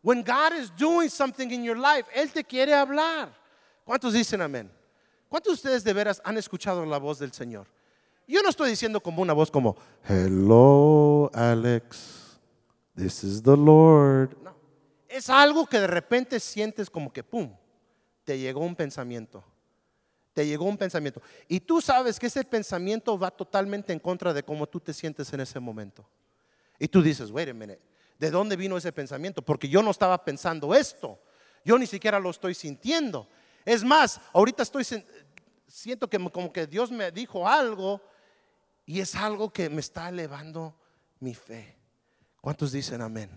[0.00, 3.41] When God is doing something in your life, Él te quiere hablar.
[3.84, 4.70] ¿Cuántos dicen amén?
[5.28, 7.66] ¿Cuántos de ustedes de veras han escuchado la voz del Señor?
[8.26, 9.76] Yo no estoy diciendo como una voz como,
[10.08, 12.38] hello Alex,
[12.94, 14.36] this is the Lord.
[14.42, 14.54] No,
[15.08, 17.54] es algo que de repente sientes como que, ¡pum!,
[18.24, 19.42] te llegó un pensamiento.
[20.32, 21.20] Te llegó un pensamiento.
[21.46, 25.30] Y tú sabes que ese pensamiento va totalmente en contra de cómo tú te sientes
[25.32, 26.08] en ese momento.
[26.78, 27.80] Y tú dices, wait a minute,
[28.22, 29.42] ¿De dónde vino ese pensamiento?
[29.42, 31.18] Porque yo no estaba pensando esto.
[31.64, 33.28] Yo ni siquiera lo estoy sintiendo.
[33.64, 34.84] Es más, ahorita estoy
[35.66, 38.00] siento que como que Dios me dijo algo
[38.84, 40.74] y es algo que me está elevando
[41.20, 41.76] mi fe.
[42.40, 43.30] ¿Cuántos dicen amén?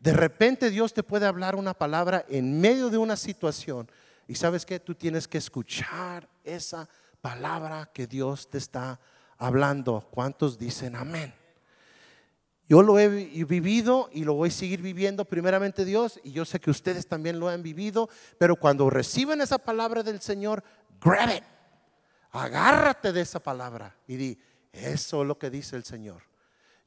[0.00, 3.90] De repente Dios te puede hablar una palabra en medio de una situación
[4.26, 6.88] y sabes que tú tienes que escuchar esa
[7.20, 9.00] palabra que Dios te está
[9.38, 10.06] hablando.
[10.10, 11.32] ¿Cuántos dicen amén?
[12.66, 16.60] Yo lo he vivido y lo voy a seguir viviendo primeramente Dios y yo sé
[16.60, 20.64] que ustedes también lo han vivido, pero cuando reciben esa palabra del Señor,
[20.98, 21.44] grab it,
[22.30, 24.40] agárrate de esa palabra y di,
[24.72, 26.22] Eso es lo que dice el Señor.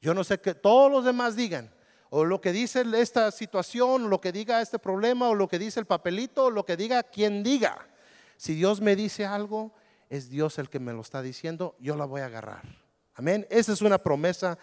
[0.01, 1.71] Yo no sé qué todos los demás digan,
[2.09, 5.79] o lo que dice esta situación, lo que diga este problema, o lo que dice
[5.79, 7.87] el papelito, o lo que diga quien diga.
[8.37, 9.73] Si Dios me dice algo,
[10.09, 12.63] es Dios el que me lo está diciendo, yo la voy a agarrar.
[13.15, 13.45] Amén.
[13.49, 14.57] Esa es una promesa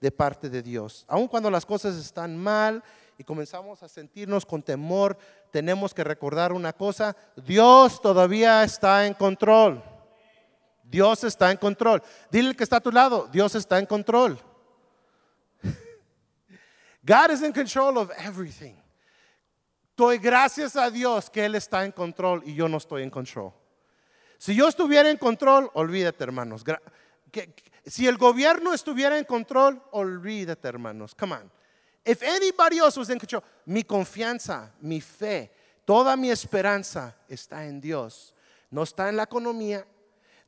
[0.00, 1.04] de parte de Dios.
[1.08, 2.82] Aun cuando las cosas están mal
[3.16, 5.18] y comenzamos a sentirnos con temor,
[5.50, 9.82] tenemos que recordar una cosa, Dios todavía está en control.
[10.84, 12.02] Dios está en control.
[12.30, 14.38] Dile que está a tu lado, Dios está en control.
[17.02, 18.74] God is in control of everything.
[19.96, 23.52] Doy gracias a Dios que Él está en control y yo no estoy en control.
[24.38, 26.62] Si yo estuviera en control, olvídate hermanos.
[27.88, 31.14] Si el gobierno estuviera en control, olvídate hermanos.
[31.14, 31.50] Come on.
[32.04, 35.50] If anybody else was in control, mi confianza, mi fe,
[35.84, 38.34] toda mi esperanza está en Dios.
[38.70, 39.86] No está en la economía,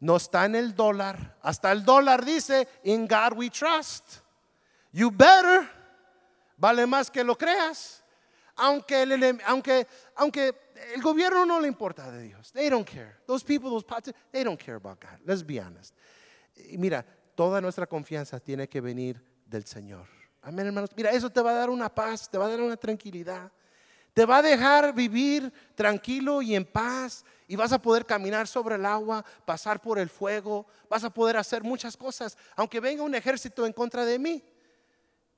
[0.01, 1.37] no está en el dólar.
[1.43, 4.21] Hasta el dólar dice, in God we trust.
[4.93, 5.69] You better.
[6.59, 8.03] Vale más que lo creas.
[8.57, 10.55] Aunque el, aunque, aunque
[10.95, 12.53] el gobierno no le importa de Dios.
[12.53, 13.17] They don't care.
[13.27, 15.19] Those people, those parties, they don't care about God.
[15.25, 15.95] Let's be honest.
[16.77, 17.05] Mira,
[17.41, 20.07] toda nuestra confianza tiene que venir del Señor.
[20.43, 20.91] Amén, hermanos.
[20.95, 23.51] Mira, eso te va a dar una paz, te va a dar una tranquilidad.
[24.13, 28.75] Te va a dejar vivir tranquilo y en paz y vas a poder caminar sobre
[28.75, 33.15] el agua, pasar por el fuego, vas a poder hacer muchas cosas, aunque venga un
[33.15, 34.45] ejército en contra de mí.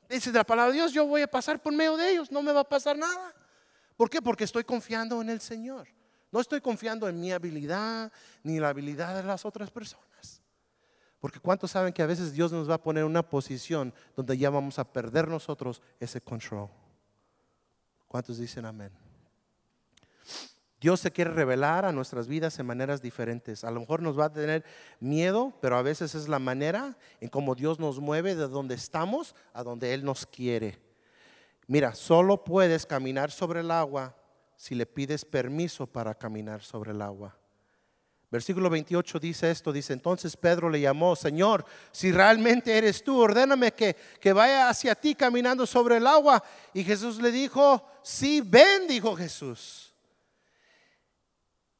[0.08, 2.50] Dice la palabra de Dios, yo voy a pasar por medio de ellos, no me
[2.50, 3.32] va a pasar nada.
[3.96, 4.20] ¿Por qué?
[4.20, 5.86] Porque estoy confiando en el Señor.
[6.32, 8.10] No estoy confiando en mi habilidad
[8.42, 10.41] ni la habilidad de las otras personas.
[11.22, 14.36] Porque ¿cuántos saben que a veces Dios nos va a poner en una posición donde
[14.36, 16.68] ya vamos a perder nosotros ese control?
[18.08, 18.90] ¿Cuántos dicen amén?
[20.80, 23.62] Dios se quiere revelar a nuestras vidas en maneras diferentes.
[23.62, 24.64] A lo mejor nos va a tener
[24.98, 29.36] miedo, pero a veces es la manera en cómo Dios nos mueve de donde estamos
[29.52, 30.80] a donde Él nos quiere.
[31.68, 34.16] Mira, solo puedes caminar sobre el agua
[34.56, 37.38] si le pides permiso para caminar sobre el agua.
[38.32, 43.74] Versículo 28 dice esto, dice, entonces Pedro le llamó, Señor, si realmente eres tú, ordéname
[43.74, 46.42] que, que vaya hacia ti caminando sobre el agua.
[46.72, 49.92] Y Jesús le dijo, sí, ven, dijo Jesús.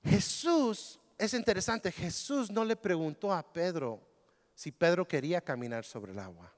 [0.04, 4.06] Jesús, es interesante, Jesús no le preguntó a Pedro
[4.54, 6.52] si Pedro quería caminar sobre el agua.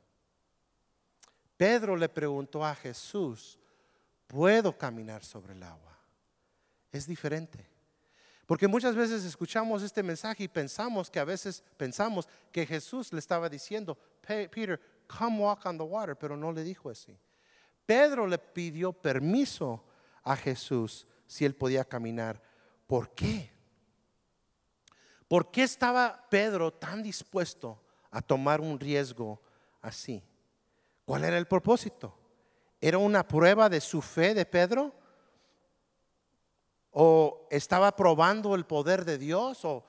[1.56, 3.60] Pedro le preguntó a Jesús,
[4.26, 5.96] ¿puedo caminar sobre el agua?
[6.90, 7.73] Es diferente.
[8.46, 13.18] Porque muchas veces escuchamos este mensaje y pensamos que a veces pensamos que Jesús le
[13.18, 17.16] estaba diciendo, Peter, come walk on the water, pero no le dijo así.
[17.86, 19.84] Pedro le pidió permiso
[20.22, 22.42] a Jesús si él podía caminar.
[22.86, 23.50] ¿Por qué?
[25.28, 29.40] ¿Por qué estaba Pedro tan dispuesto a tomar un riesgo
[29.80, 30.22] así?
[31.04, 32.16] ¿Cuál era el propósito?
[32.80, 34.94] ¿Era una prueba de su fe de Pedro?
[36.94, 39.84] O estaba probando el poder de Dios o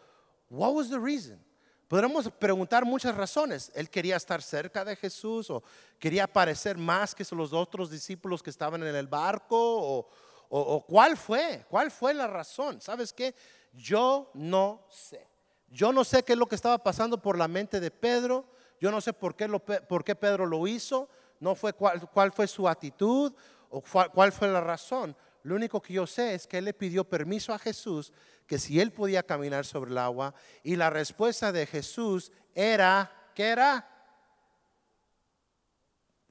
[0.50, 1.40] what was the reason?
[1.88, 3.72] Podremos preguntar muchas razones.
[3.76, 5.64] Él quería estar cerca de Jesús o
[6.00, 10.10] quería parecer más que los otros discípulos que estaban en el barco o,
[10.50, 12.82] o cuál fue, cuál fue la razón.
[12.82, 13.36] ¿Sabes qué?
[13.72, 15.28] Yo no sé.
[15.70, 18.46] Yo no sé qué es lo que estaba pasando por la mente de Pedro.
[18.80, 21.08] Yo no sé por qué, lo, por qué Pedro lo hizo.
[21.40, 23.32] No fue cuál, cuál fue su actitud
[23.70, 25.16] o cuál fue la razón.
[25.46, 28.12] Lo único que yo sé es que él le pidió permiso a Jesús
[28.48, 33.50] que si él podía caminar sobre el agua y la respuesta de Jesús era, ¿qué
[33.50, 33.88] era?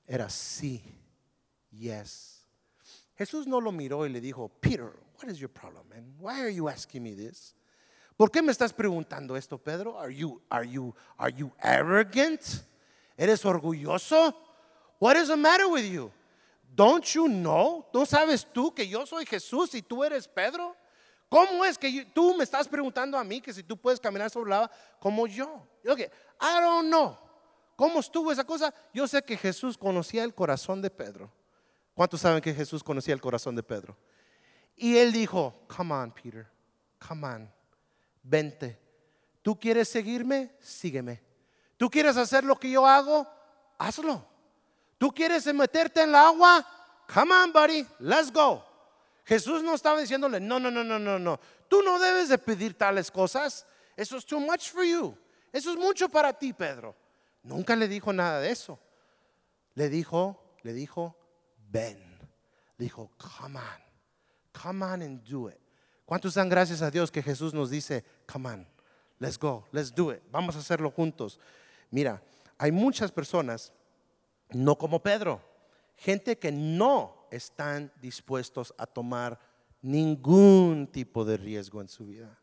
[0.05, 0.83] Era sí,
[1.71, 2.45] yes.
[3.15, 4.91] Jesús no lo miró y le dijo, Peter,
[5.23, 6.17] what is your problem, man?
[6.19, 7.55] Why are you asking me this?
[8.17, 9.97] ¿Por qué me estás preguntando esto, Pedro?
[9.97, 12.43] Are you, are you, are you arrogant?
[13.17, 14.35] ¿Eres orgulloso?
[14.99, 16.11] What is the matter with you?
[16.75, 17.87] Don't you know?
[17.93, 20.77] ¿No sabes tú que yo soy Jesús y tú eres Pedro?
[21.29, 24.51] ¿Cómo es que tú me estás preguntando a mí que si tú puedes caminar sobre
[24.51, 25.67] la agua como yo?
[25.85, 26.11] Yo que,
[26.41, 27.17] I don't know.
[27.77, 28.75] ¿Cómo estuvo esa cosa?
[28.93, 31.31] Yo sé que Jesús conocía el corazón de Pedro.
[31.95, 33.97] ¿Cuántos saben que Jesús conocía el corazón de Pedro?
[34.77, 36.49] Y él dijo, come on, Peter,
[37.07, 37.53] come on,
[38.23, 38.81] vente.
[39.43, 40.57] ¿Tú quieres seguirme?
[40.61, 41.23] Sígueme.
[41.77, 43.29] ¿Tú quieres hacer lo que yo hago?
[43.79, 44.34] Hazlo.
[45.05, 46.67] ¿Tú quieres meterte en el agua?
[47.13, 48.65] Come on, buddy, let's go.
[49.27, 51.39] Jesús no estaba diciéndole, no, no, no, no, no, no.
[51.69, 53.67] Tú no debes de pedir tales cosas.
[53.99, 55.15] Eso es too much for you.
[55.53, 56.97] Eso es mucho para ti, Pedro.
[57.43, 58.79] Nunca le dijo nada de eso.
[59.75, 61.15] Le dijo, le dijo,
[61.71, 61.99] ven.
[62.79, 63.83] Le dijo, come on,
[64.59, 65.61] come on and do it.
[66.07, 68.67] ¿Cuántos dan gracias a Dios que Jesús nos dice, come on,
[69.19, 70.23] let's go, let's do it.
[70.31, 71.39] Vamos a hacerlo juntos.
[71.91, 72.23] Mira,
[72.57, 73.71] hay muchas personas,
[74.55, 75.41] no como Pedro,
[75.97, 79.39] gente que no están dispuestos a tomar
[79.83, 82.39] ningún tipo de riesgo en su vida.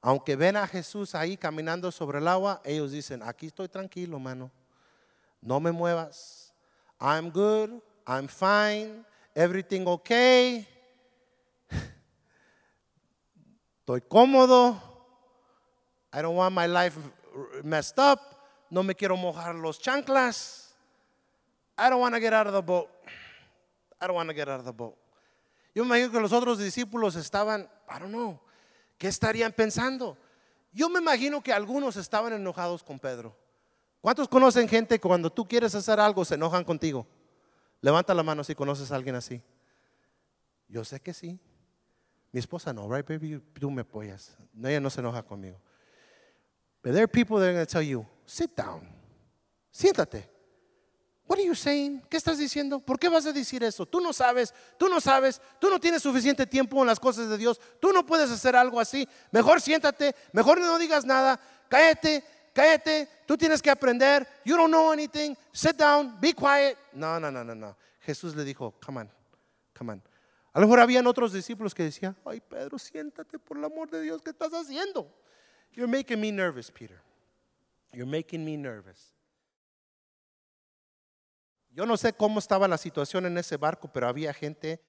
[0.00, 4.50] Aunque ven a Jesús ahí caminando sobre el agua, ellos dicen, aquí estoy tranquilo, mano.
[5.40, 6.52] No me muevas.
[7.00, 7.80] I'm good.
[8.06, 9.04] I'm fine.
[9.34, 10.66] Everything okay.
[13.80, 14.80] Estoy cómodo.
[16.12, 16.96] I don't want my life
[17.62, 18.20] messed up.
[18.70, 20.61] No me quiero mojar los chanclas.
[21.76, 22.88] I don't want to get out of the boat.
[24.00, 24.96] I don't want to get out of the boat.
[25.74, 28.40] Yo me imagino que los otros discípulos estaban, I don't know,
[28.98, 30.16] ¿qué estarían pensando?
[30.72, 33.36] Yo me imagino que algunos estaban enojados con Pedro.
[34.00, 37.06] ¿Cuántos conocen gente que cuando tú quieres hacer algo se enojan contigo?
[37.80, 39.42] Levanta la mano si conoces a alguien así.
[40.68, 41.38] Yo sé que sí.
[42.32, 43.40] Mi esposa no, right, baby?
[43.60, 44.36] Tú me apoyas.
[44.64, 45.60] ella no se enoja conmigo.
[46.82, 48.88] But there are people that are going to tell you, sit down.
[49.72, 50.31] Siéntate.
[51.26, 52.02] What are you saying?
[52.10, 52.80] ¿Qué estás diciendo?
[52.80, 53.86] ¿Por qué vas a decir eso?
[53.86, 57.38] Tú no sabes, tú no sabes, tú no tienes suficiente tiempo en las cosas de
[57.38, 59.08] Dios, tú no puedes hacer algo así.
[59.30, 64.26] Mejor siéntate, mejor no digas nada, cállate, cállate, tú tienes que aprender.
[64.44, 66.76] You don't know anything, sit down, be quiet.
[66.92, 67.76] No, no, no, no, no.
[68.00, 69.10] Jesús le dijo, come on,
[69.74, 70.02] come on.
[70.52, 74.02] A lo mejor habían otros discípulos que decían, ay Pedro, siéntate por el amor de
[74.02, 75.08] Dios, ¿qué estás haciendo?
[75.72, 77.00] You're making me nervous, Peter.
[77.92, 79.11] You're making me nervous.
[81.74, 84.82] Yo no sé cómo estaba la situación en ese barco, pero había gente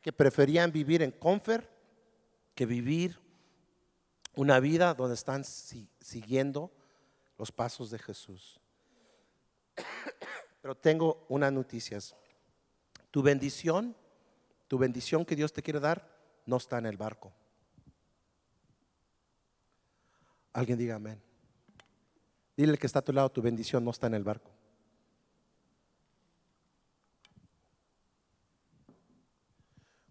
[0.00, 1.70] que preferían vivir en Confer
[2.54, 3.18] que vivir
[4.34, 6.72] una vida donde están siguiendo
[7.38, 8.60] los pasos de Jesús.
[10.62, 12.16] Pero tengo unas noticias.
[13.10, 13.94] Tu bendición,
[14.68, 16.08] tu bendición que Dios te quiere dar,
[16.46, 17.32] no está en el barco.
[20.52, 21.20] Alguien diga amén.
[22.56, 24.53] Dile que está a tu lado, tu bendición no está en el barco.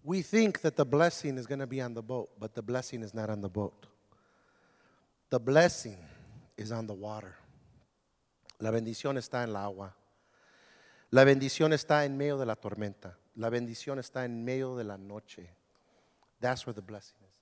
[0.04, 3.04] We think that the blessing is going to be on the boat, but the blessing
[3.04, 3.88] is not on the boat.
[5.30, 5.98] The blessing
[6.58, 7.36] is on the water.
[8.60, 9.96] La bendición está en la agua.
[11.12, 13.18] La bendición está en medio de la tormenta.
[13.36, 15.50] La bendición está en medio de la noche.
[16.42, 17.34] That's where the blessing is.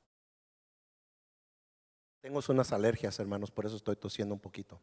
[2.21, 4.79] Tengo unas alergias, hermanos, por eso estoy tosiendo un poquito.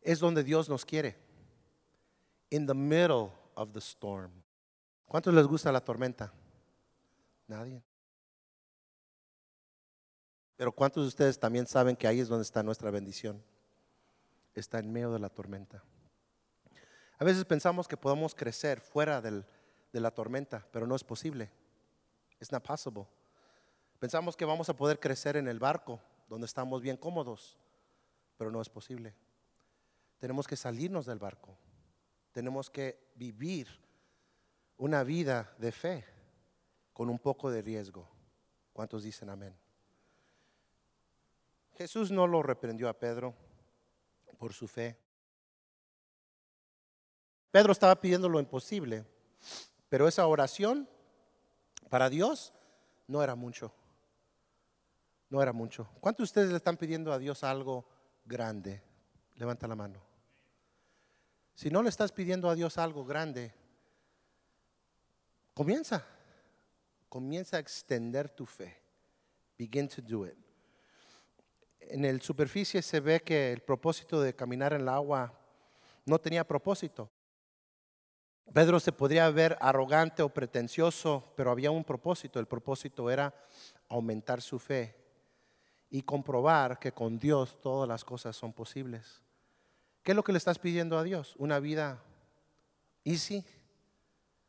[0.00, 1.16] Es donde Dios nos quiere.
[2.50, 4.30] In the middle of the storm.
[5.06, 6.32] ¿Cuántos les gusta la tormenta?
[7.46, 7.82] Nadie.
[10.56, 13.42] Pero ¿cuántos de ustedes también saben que ahí es donde está nuestra bendición?
[14.54, 15.82] Está en medio de la tormenta.
[17.18, 19.44] A veces pensamos que podemos crecer fuera de
[19.92, 21.50] la tormenta, pero no es posible.
[22.40, 23.06] It's not possible.
[23.98, 27.56] Pensamos que vamos a poder crecer en el barco, donde estamos bien cómodos,
[28.36, 29.14] pero no es posible.
[30.18, 31.56] Tenemos que salirnos del barco.
[32.32, 33.68] Tenemos que vivir
[34.78, 36.04] una vida de fe
[36.92, 38.08] con un poco de riesgo.
[38.72, 39.56] ¿Cuántos dicen amén?
[41.76, 43.34] Jesús no lo reprendió a Pedro
[44.38, 44.98] por su fe.
[47.50, 49.04] Pedro estaba pidiendo lo imposible,
[49.88, 50.88] pero esa oración
[51.88, 52.52] para Dios
[53.06, 53.72] no era mucho.
[55.28, 55.88] No era mucho.
[56.00, 57.86] ¿Cuántos de ustedes le están pidiendo a Dios algo
[58.24, 58.82] grande?
[59.34, 60.00] Levanta la mano.
[61.54, 63.54] Si no le estás pidiendo a Dios algo grande,
[65.56, 66.04] Comienza.
[67.08, 68.76] Comienza a extender tu fe.
[69.56, 70.36] Begin to do it.
[71.80, 75.32] En el superficie se ve que el propósito de caminar en el agua
[76.04, 77.10] no tenía propósito.
[78.52, 82.38] Pedro se podría ver arrogante o pretencioso, pero había un propósito.
[82.38, 83.34] El propósito era
[83.88, 84.94] aumentar su fe
[85.88, 89.22] y comprobar que con Dios todas las cosas son posibles.
[90.02, 91.34] ¿Qué es lo que le estás pidiendo a Dios?
[91.38, 92.02] Una vida
[93.04, 93.42] easy,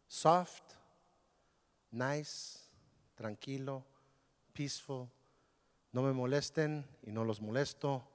[0.06, 0.77] soft,
[1.98, 2.60] nice,
[3.16, 3.84] tranquilo,
[4.54, 5.10] peaceful,
[5.92, 8.08] no me molesten y no los molesto,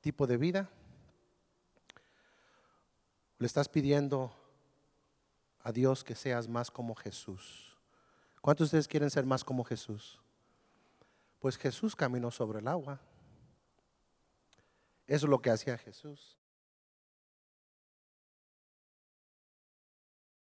[0.00, 0.70] tipo de vida.
[3.38, 4.32] Le estás pidiendo
[5.60, 7.76] a Dios que seas más como Jesús.
[8.40, 10.20] ¿Cuántos de ustedes quieren ser más como Jesús?
[11.40, 13.00] Pues Jesús caminó sobre el agua.
[15.06, 16.36] Eso es lo que hacía Jesús.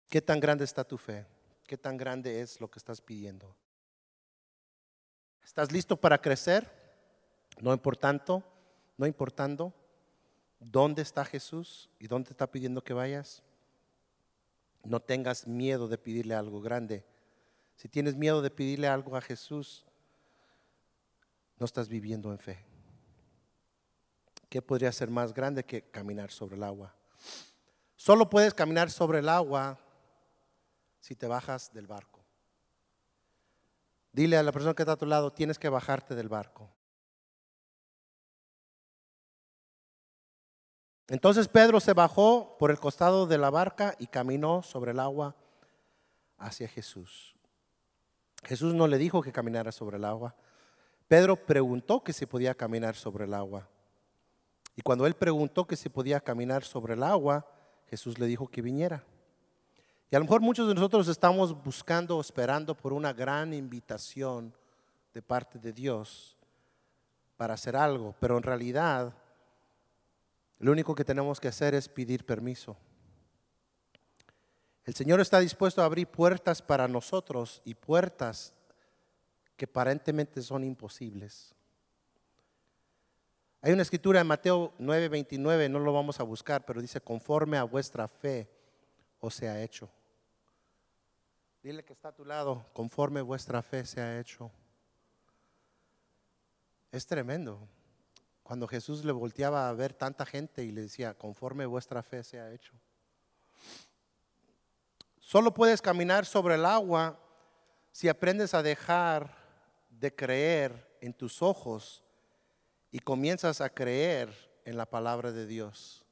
[0.09, 1.27] ¿Qué tan grande está tu fe?
[1.71, 3.55] Qué tan grande es lo que estás pidiendo.
[5.45, 6.69] ¿Estás listo para crecer?
[7.61, 8.43] No importando,
[8.99, 9.73] no importando
[10.59, 13.45] dónde está Jesús y dónde está pidiendo que vayas.
[14.83, 17.05] No tengas miedo de pedirle algo grande.
[17.77, 19.87] Si tienes miedo de pedirle algo a Jesús,
[21.57, 22.59] no estás viviendo en fe.
[24.49, 26.93] ¿qué podría ser más grande que caminar sobre el agua?
[27.95, 29.79] Solo puedes caminar sobre el agua
[31.01, 32.21] si te bajas del barco.
[34.13, 36.71] Dile a la persona que está a tu lado, tienes que bajarte del barco.
[41.09, 45.35] Entonces Pedro se bajó por el costado de la barca y caminó sobre el agua
[46.39, 47.35] hacia Jesús.
[48.45, 50.37] Jesús no le dijo que caminara sobre el agua.
[51.09, 53.69] Pedro preguntó que si podía caminar sobre el agua.
[54.77, 57.47] Y cuando él preguntó que si podía caminar sobre el agua,
[57.89, 59.05] Jesús le dijo que viniera.
[60.11, 64.53] Y a lo mejor muchos de nosotros estamos buscando esperando por una gran invitación
[65.15, 66.37] de parte de Dios
[67.37, 69.15] para hacer algo, pero en realidad
[70.59, 72.77] lo único que tenemos que hacer es pedir permiso.
[74.85, 78.53] El Señor está dispuesto a abrir puertas para nosotros y puertas
[79.57, 81.55] que aparentemente son imposibles.
[83.63, 87.65] Hay una escritura en Mateo 9:29, no lo vamos a buscar, pero dice, conforme a
[87.65, 88.51] vuestra fe
[89.21, 89.89] os sea hecho.
[91.63, 94.51] Dile que está a tu lado, conforme vuestra fe se ha hecho.
[96.91, 97.69] Es tremendo.
[98.43, 102.41] Cuando Jesús le volteaba a ver tanta gente y le decía, conforme vuestra fe se
[102.41, 102.73] ha hecho.
[105.19, 107.21] Solo puedes caminar sobre el agua
[107.93, 109.31] si aprendes a dejar
[109.91, 112.03] de creer en tus ojos
[112.91, 114.35] y comienzas a creer
[114.65, 116.05] en la palabra de Dios.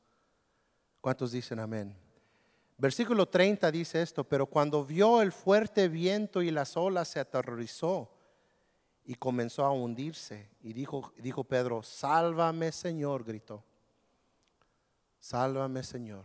[1.01, 1.97] ¿Cuántos dicen amén?
[2.79, 8.09] Versículo 30 dice esto, pero cuando vio el fuerte viento y las olas se aterrorizó
[9.05, 10.49] y comenzó a hundirse.
[10.63, 13.65] Y dijo, dijo Pedro, sálvame Señor, gritó.
[15.19, 16.25] Sálvame Señor.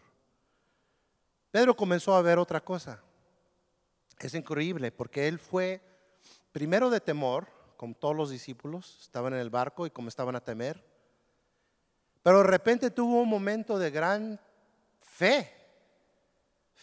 [1.50, 3.02] Pedro comenzó a ver otra cosa.
[4.20, 5.82] Es increíble porque él fue
[6.52, 7.48] primero de temor,
[7.78, 10.86] como todos los discípulos, estaban en el barco y como estaban a temer.
[12.22, 14.40] Pero de repente tuvo un momento de gran
[15.00, 15.63] fe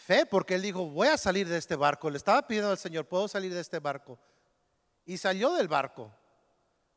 [0.01, 2.09] Fe, porque él dijo, voy a salir de este barco.
[2.09, 4.17] Le estaba pidiendo al Señor, ¿puedo salir de este barco?
[5.05, 6.11] Y salió del barco.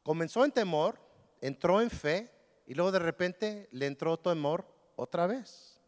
[0.02, 0.98] Comenzó en temor,
[1.42, 2.32] entró en fe
[2.66, 5.78] y luego de repente le entró temor otra vez.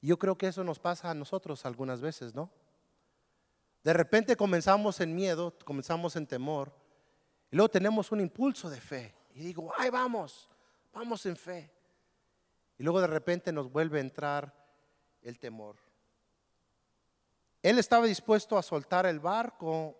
[0.00, 2.50] Yo creo que eso nos pasa a nosotros algunas veces, ¿no?
[3.84, 6.72] De repente comenzamos en miedo, comenzamos en temor
[7.52, 9.14] y luego tenemos un impulso de fe.
[9.32, 10.48] Y digo, ay, vamos,
[10.92, 11.70] vamos en fe.
[12.78, 14.52] Y luego de repente nos vuelve a entrar
[15.22, 15.89] el temor.
[17.62, 19.96] Él estaba dispuesto a soltar el barco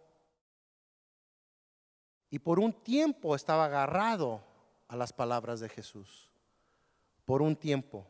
[2.31, 4.43] y por un tiempo estaba agarrado
[4.89, 6.29] a las palabras de Jesús.
[7.25, 8.07] Por un tiempo.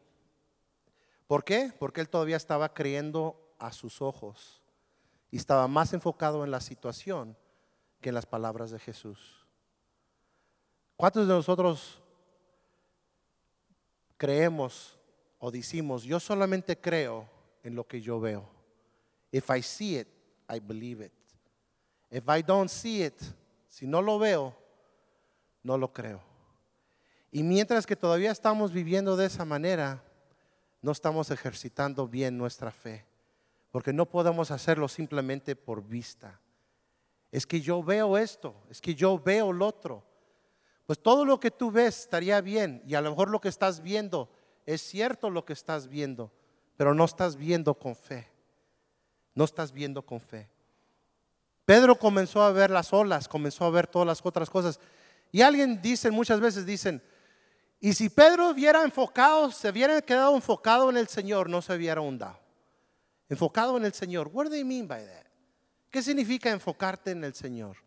[1.27, 1.73] ¿Por qué?
[1.79, 4.63] Porque él todavía estaba creyendo a sus ojos
[5.31, 7.37] y estaba más enfocado en la situación
[8.01, 9.47] que en las palabras de Jesús.
[10.97, 12.03] ¿Cuántos de nosotros
[14.17, 14.99] creemos
[15.39, 17.29] o decimos, yo solamente creo
[17.63, 18.60] en lo que yo veo?
[19.33, 20.09] If I see it,
[20.49, 21.13] I believe it.
[22.11, 23.23] If I don't see it,
[23.69, 24.55] si no lo veo,
[25.63, 26.21] no lo creo.
[27.31, 30.03] Y mientras que todavía estamos viviendo de esa manera,
[30.83, 33.07] no estamos ejercitando bien nuestra fe,
[33.71, 36.41] porque no podemos hacerlo simplemente por vista.
[37.31, 40.03] Es que yo veo esto, es que yo veo lo otro.
[40.87, 43.81] Pues todo lo que tú ves estaría bien y a lo mejor lo que estás
[43.81, 44.29] viendo
[44.67, 46.33] es cierto lo que estás viendo,
[46.77, 48.29] pero no estás viendo con fe
[49.41, 50.51] no estás viendo con fe.
[51.65, 54.79] Pedro comenzó a ver las olas, comenzó a ver todas las otras cosas.
[55.33, 57.03] Y alguien dice, muchas veces dicen,
[57.81, 62.03] y si Pedro hubiera enfocado, se hubiera quedado enfocado en el Señor, no se hubiera
[62.03, 62.39] hundado.
[63.31, 64.29] Enfocado en el Señor.
[64.31, 65.25] What do they mean by that?
[65.89, 67.79] ¿Qué significa enfocarte en el Señor?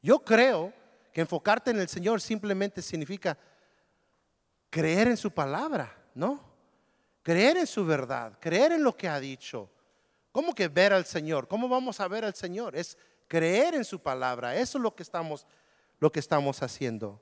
[0.00, 0.72] Yo creo
[1.12, 3.36] que enfocarte en el Señor simplemente significa
[4.70, 6.42] creer en su palabra, ¿no?
[7.22, 9.70] Creer en su verdad, creer en lo que ha dicho.
[10.38, 11.48] ¿Cómo que ver al Señor?
[11.48, 12.76] ¿Cómo vamos a ver al Señor?
[12.76, 14.54] Es creer en su palabra.
[14.54, 15.44] Eso es lo que estamos,
[15.98, 17.20] lo que estamos haciendo.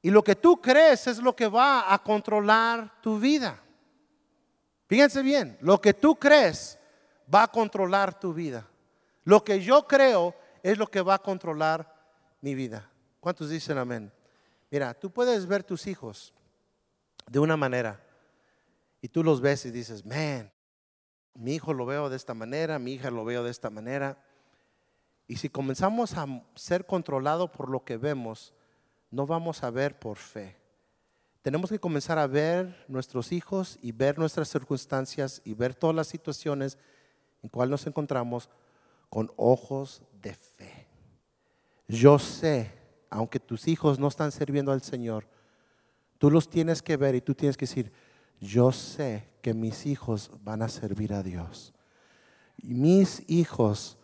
[0.00, 3.60] Y lo que tú crees es lo que va a controlar tu vida.
[4.86, 6.78] Fíjense bien, lo que tú crees
[7.34, 8.68] va a controlar tu vida.
[9.24, 11.92] Lo que yo creo es lo que va a controlar
[12.42, 12.88] mi vida.
[13.18, 14.12] ¿Cuántos dicen amén?
[14.70, 16.32] Mira, tú puedes ver tus hijos
[17.28, 18.00] de una manera
[19.02, 20.53] y tú los ves y dices, man,
[21.34, 24.18] mi hijo lo veo de esta manera, mi hija lo veo de esta manera.
[25.26, 28.54] Y si comenzamos a ser controlados por lo que vemos,
[29.10, 30.56] no vamos a ver por fe.
[31.42, 36.08] Tenemos que comenzar a ver nuestros hijos y ver nuestras circunstancias y ver todas las
[36.08, 36.78] situaciones
[37.42, 38.48] en cuales nos encontramos
[39.10, 40.88] con ojos de fe.
[41.86, 42.72] Yo sé,
[43.10, 45.26] aunque tus hijos no están sirviendo al Señor,
[46.24, 47.92] Tú los tienes que ver y tú tienes que decir,
[48.44, 51.72] yo sé que mis hijos van a servir a Dios.
[52.62, 53.98] Mis hijos,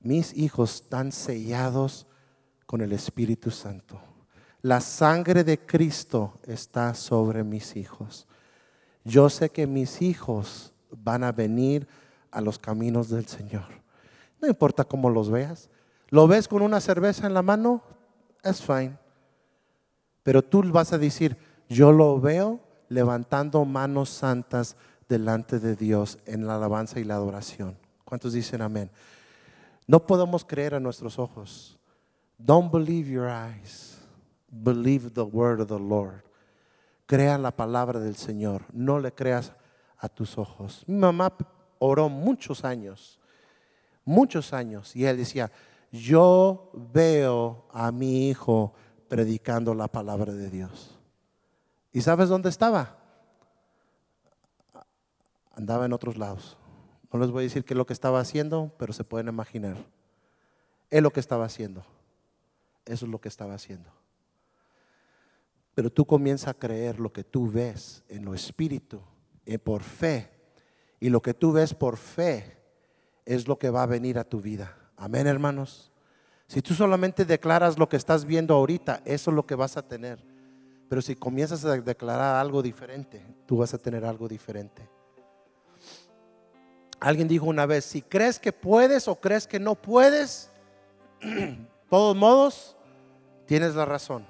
[0.00, 2.06] mis hijos están sellados
[2.66, 4.00] con el Espíritu Santo.
[4.60, 8.26] La sangre de Cristo está sobre mis hijos.
[9.04, 11.88] Yo sé que mis hijos van a venir
[12.30, 13.66] a los caminos del Señor.
[14.40, 15.70] No importa cómo los veas.
[16.08, 17.82] ¿Lo ves con una cerveza en la mano?
[18.42, 18.98] Es fine.
[20.22, 21.36] Pero tú vas a decir,
[21.68, 24.76] yo lo veo levantando manos santas
[25.08, 27.76] delante de Dios en la alabanza y la adoración.
[28.04, 28.90] ¿Cuántos dicen amén?
[29.86, 31.78] No podemos creer a nuestros ojos.
[32.38, 33.98] Don't believe your eyes.
[34.48, 36.22] Believe the word of the Lord.
[37.06, 38.62] Crea la palabra del Señor.
[38.72, 39.52] No le creas
[39.98, 40.84] a tus ojos.
[40.86, 41.32] Mi mamá
[41.78, 43.18] oró muchos años,
[44.04, 45.50] muchos años, y él decía,
[45.90, 48.72] yo veo a mi hijo
[49.08, 50.91] predicando la palabra de Dios.
[51.92, 52.96] ¿Y sabes dónde estaba?
[55.54, 56.56] Andaba en otros lados.
[57.12, 59.76] No les voy a decir qué es lo que estaba haciendo, pero se pueden imaginar.
[60.90, 61.84] Es lo que estaba haciendo.
[62.86, 63.90] Eso es lo que estaba haciendo.
[65.74, 69.00] Pero tú comienzas a creer lo que tú ves en lo espíritu,
[69.44, 70.30] y por fe.
[71.00, 72.58] Y lo que tú ves por fe
[73.24, 74.76] es lo que va a venir a tu vida.
[74.96, 75.90] Amén, hermanos.
[76.46, 79.86] Si tú solamente declaras lo que estás viendo ahorita, eso es lo que vas a
[79.86, 80.31] tener.
[80.92, 84.86] Pero si comienzas a declarar algo diferente, tú vas a tener algo diferente.
[87.00, 90.50] Alguien dijo una vez, si crees que puedes o crees que no puedes,
[91.88, 92.76] todos modos,
[93.46, 94.26] tienes la razón.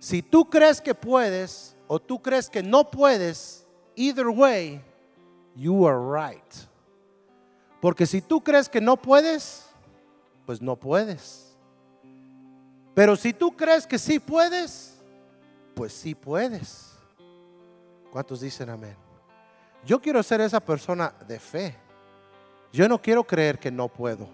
[0.00, 4.82] Si tú crees que puedes o tú crees que no puedes, either way,
[5.54, 6.54] you are right.
[7.80, 9.66] Porque si tú crees que no puedes,
[10.44, 11.49] pues no puedes.
[12.94, 14.98] Pero si tú crees que sí puedes,
[15.74, 16.96] pues sí puedes.
[18.10, 18.96] ¿Cuántos dicen amén?
[19.84, 21.76] Yo quiero ser esa persona de fe.
[22.72, 24.28] Yo no quiero creer que no puedo.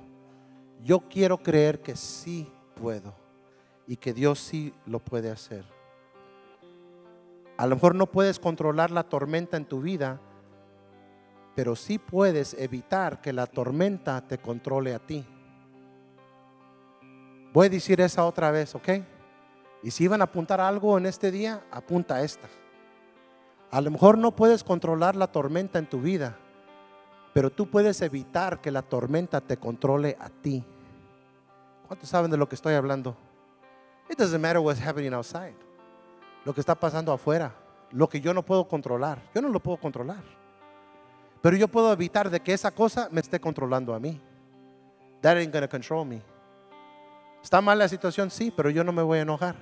[0.82, 2.50] Yo quiero creer que sí
[2.80, 3.14] puedo
[3.86, 5.64] y que Dios sí lo puede hacer.
[7.56, 10.20] A lo mejor no puedes controlar la tormenta en tu vida,
[11.54, 15.24] pero sí puedes evitar que la tormenta te controle a ti.
[17.56, 18.86] Voy a decir esa otra vez, ¿ok?
[19.82, 22.46] Y si iban a apuntar algo en este día, apunta esta.
[23.70, 26.36] A lo mejor no puedes controlar la tormenta en tu vida,
[27.32, 30.66] pero tú puedes evitar que la tormenta te controle a ti.
[31.86, 33.16] ¿Cuántos saben de lo que estoy hablando?
[34.10, 35.56] It doesn't matter what's happening outside.
[36.44, 37.54] Lo que está pasando afuera,
[37.90, 40.22] lo que yo no puedo controlar, yo no lo puedo controlar.
[41.40, 44.20] Pero yo puedo evitar de que esa cosa me esté controlando a mí.
[45.22, 46.35] That ain't gonna control me.
[47.46, 49.54] Está mal la situación, sí, pero yo no me voy a enojar.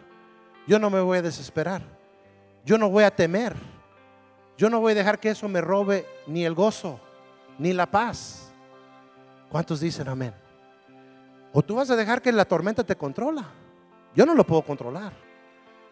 [0.66, 1.82] Yo no me voy a desesperar.
[2.64, 3.54] Yo no voy a temer.
[4.56, 6.98] Yo no voy a dejar que eso me robe ni el gozo,
[7.58, 8.50] ni la paz.
[9.50, 10.32] ¿Cuántos dicen amén?
[11.52, 13.44] O tú vas a dejar que la tormenta te controla.
[14.14, 15.12] Yo no lo puedo controlar,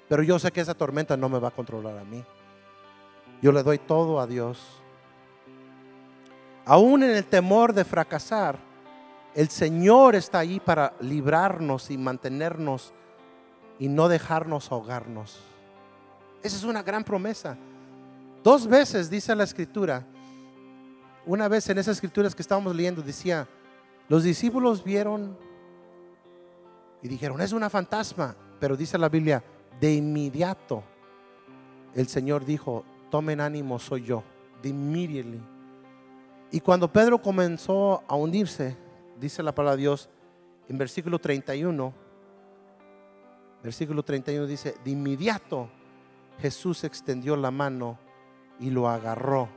[0.08, 2.24] pero yo sé que esa tormenta no me va a controlar a mí.
[3.42, 4.82] Yo le doy todo a Dios.
[6.64, 8.56] Aún en el temor de fracasar,
[9.34, 12.92] el Señor está ahí para librarnos y mantenernos
[13.78, 15.40] y no dejarnos ahogarnos.
[16.42, 17.56] Esa es una gran promesa.
[18.42, 20.04] Dos veces dice la escritura,
[21.24, 23.48] una vez en esas escrituras que estábamos leyendo, decía,
[24.08, 25.36] los discípulos vieron
[27.00, 28.34] y dijeron, es una fantasma.
[28.60, 29.42] Pero dice la Biblia,
[29.80, 30.84] de inmediato
[31.94, 34.22] el Señor dijo, tomen ánimo, soy yo.
[34.62, 35.40] De immediately.
[36.50, 38.76] Y cuando Pedro comenzó a hundirse,
[39.18, 40.08] dice la palabra de Dios
[40.68, 41.92] en versículo 31,
[43.62, 45.68] versículo 31 dice, de inmediato
[46.40, 47.98] Jesús extendió la mano
[48.58, 49.48] y lo agarró.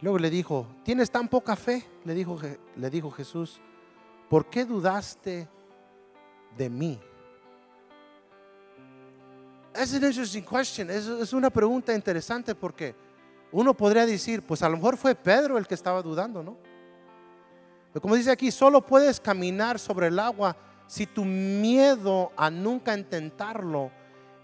[0.00, 1.84] Luego le dijo, ¿tienes tan poca fe?
[2.04, 3.60] Le dijo, Jesús,
[4.28, 5.48] ¿por qué dudaste
[6.56, 6.98] de mí?
[9.74, 10.90] An interesting question.
[10.90, 12.94] Es, es una pregunta interesante porque
[13.52, 16.56] uno podría decir, pues a lo mejor fue Pedro el que estaba dudando, ¿no?
[17.98, 23.90] Como dice aquí, solo puedes caminar sobre el agua si tu miedo a nunca intentarlo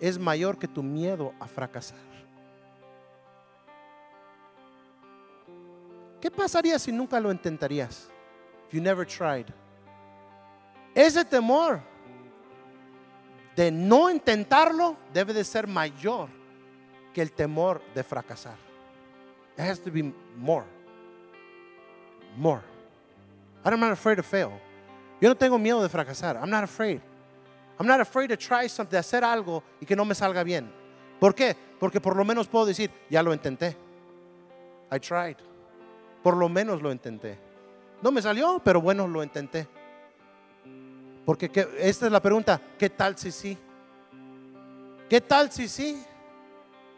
[0.00, 1.98] es mayor que tu miedo a fracasar.
[6.20, 8.08] ¿Qué pasaría si nunca lo intentarías?
[8.66, 9.46] If you never tried.
[10.94, 11.80] Ese temor
[13.54, 16.28] de no intentarlo debe de ser mayor
[17.14, 18.56] que el temor de fracasar.
[19.56, 20.02] It has to be
[20.36, 20.66] more.
[22.36, 22.75] More.
[23.72, 24.52] I'm not afraid to fail.
[25.20, 26.36] Yo no tengo miedo de fracasar.
[26.36, 27.00] I'm not afraid.
[27.78, 30.72] I'm not afraid to try something, hacer algo y que no me salga bien.
[31.20, 31.56] ¿Por qué?
[31.78, 33.76] Porque por lo menos puedo decir, ya lo intenté.
[34.90, 35.36] I tried.
[36.22, 37.38] Por lo menos lo intenté.
[38.02, 39.66] No me salió, pero bueno, lo intenté.
[41.24, 43.58] Porque esta es la pregunta, ¿qué tal si sí?
[45.08, 46.02] ¿Qué tal si sí?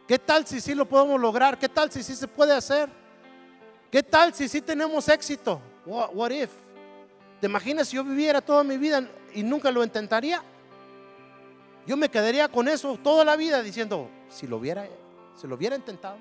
[0.06, 1.58] ¿Qué tal si sí lo podemos lograr?
[1.58, 2.88] ¿Qué tal si sí se puede hacer?
[3.90, 5.60] ¿Qué tal si sí tenemos éxito?
[5.88, 6.50] What, if?
[7.40, 10.42] ¿Te imaginas si yo viviera toda mi vida y nunca lo intentaría?
[11.86, 14.86] Yo me quedaría con eso toda la vida diciendo, si lo hubiera,
[15.34, 16.18] si lo hubiera intentado,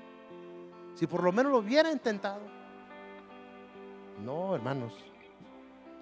[0.96, 2.40] si por lo menos lo hubiera intentado.
[4.24, 4.94] No, hermanos.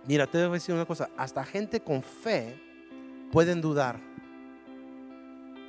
[0.06, 2.62] Mira, te voy a decir una cosa, hasta gente con fe
[3.32, 4.00] pueden dudar.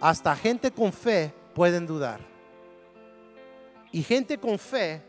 [0.03, 2.20] Hasta gente con fe pueden dudar.
[3.90, 5.01] Y gente con fe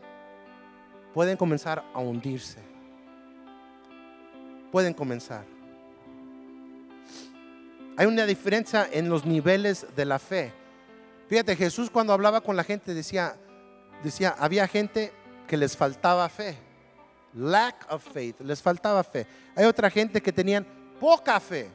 [1.12, 2.67] pueden comenzar a hundirse.
[4.70, 5.44] Pueden comenzar.
[7.96, 10.52] Hay una diferencia en los niveles de la fe.
[11.28, 13.36] Fíjate, Jesús cuando hablaba con la gente decía,
[14.04, 15.12] decía, había gente
[15.46, 16.56] que les faltaba fe.
[17.34, 19.26] Lack of faith, les faltaba fe.
[19.56, 20.66] Hay otra gente que tenían
[21.00, 21.70] poca fe.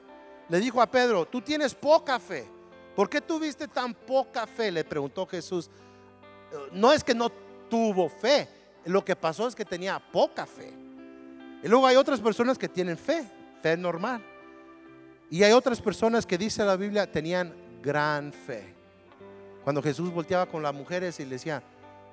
[0.50, 2.48] Le dijo a Pedro, tú tienes poca fe.
[2.96, 4.72] ¿Por qué tuviste tan poca fe?
[4.72, 5.70] Le preguntó Jesús.
[6.72, 7.30] No es que no
[7.70, 8.48] tuvo fe,
[8.86, 10.83] lo que pasó es que tenía poca fe.
[11.64, 13.26] Y luego hay otras personas que tienen fe,
[13.62, 14.22] fe normal.
[15.30, 18.76] Y hay otras personas que dice la Biblia tenían gran fe.
[19.64, 21.64] Cuando Jesús volteaba con las mujeres y le decía,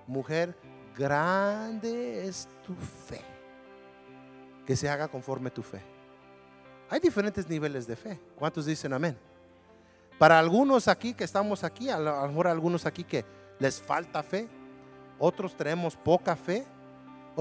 [0.06, 0.54] mujer,
[0.96, 3.20] grande es tu fe.
[4.64, 5.80] Que se haga conforme tu fe.
[6.88, 8.20] Hay diferentes niveles de fe.
[8.36, 9.18] ¿Cuántos dicen amén?
[10.18, 13.24] Para algunos aquí que estamos aquí, a lo mejor algunos aquí que
[13.58, 14.48] les falta fe,
[15.18, 16.64] otros tenemos poca fe,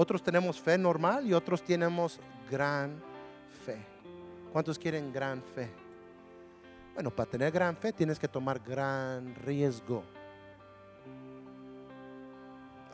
[0.00, 2.18] otros tenemos fe normal y otros tenemos
[2.50, 3.02] gran
[3.66, 3.76] fe.
[4.50, 5.68] ¿Cuántos quieren gran fe?
[6.94, 10.02] Bueno, para tener gran fe tienes que tomar gran riesgo.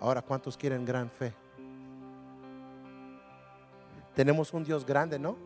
[0.01, 1.33] Ahora, ¿cuántos quieren gran fe?
[4.17, 5.37] Tenemos un Dios grande, ¿no?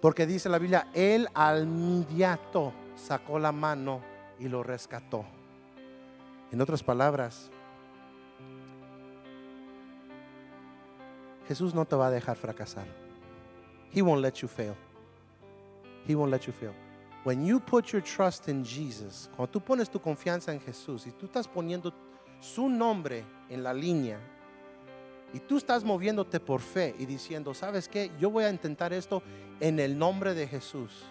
[0.00, 4.00] Porque dice la Biblia, Él al inmediato sacó la mano
[4.38, 5.24] y lo rescató.
[6.52, 7.50] En otras palabras,
[11.48, 12.86] Jesús no te va a dejar fracasar.
[13.90, 14.76] He won't let you fail.
[16.06, 16.74] He won't let you fail.
[17.24, 21.10] When you put your trust in Jesus, cuando tú pones tu confianza en Jesús y
[21.10, 21.92] tú estás poniendo
[22.40, 24.18] su nombre en la línea
[25.32, 28.10] y tú estás moviéndote por fe y diciendo, ¿sabes qué?
[28.20, 29.22] Yo voy a intentar esto
[29.60, 31.02] en el nombre de Jesús.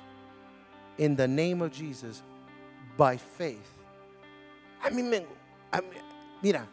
[0.97, 2.23] In the name of Jesus,
[2.95, 3.57] by faith.
[4.83, 5.25] A mí me,
[6.41, 6.67] mira,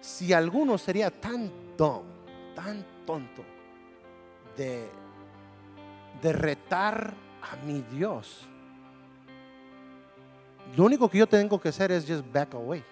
[0.00, 2.04] si alguno sería tan dumb,
[2.54, 3.42] tan tonto
[4.54, 4.86] de,
[6.20, 8.40] de retar a mi Dios,
[10.76, 12.84] lo único que yo tengo que hacer es just back away.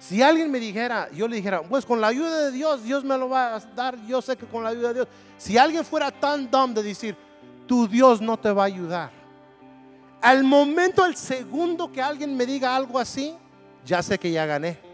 [0.00, 3.16] Si alguien me dijera, yo le dijera, pues con la ayuda de Dios, Dios me
[3.16, 5.08] lo va a dar, yo sé que con la ayuda de Dios.
[5.36, 7.16] Si alguien fuera tan dumb de decir,
[7.68, 9.10] tu Dios no te va a ayudar.
[10.20, 13.36] Al momento, el segundo que alguien me diga algo así,
[13.84, 14.87] ya sé que ya gané.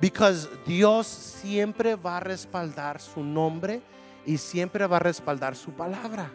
[0.00, 3.80] Because Dios siempre va a respaldar su nombre
[4.26, 6.30] y siempre va a respaldar su palabra.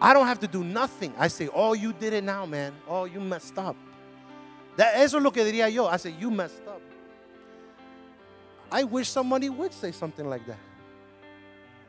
[0.00, 1.12] I don't have to do nothing.
[1.18, 2.72] I say, oh, you did it now, man.
[2.88, 3.76] Oh, you messed up
[4.84, 5.88] eso es lo que diría yo.
[5.88, 6.80] I say, you messed up.
[8.70, 10.58] I wish somebody would say something like that.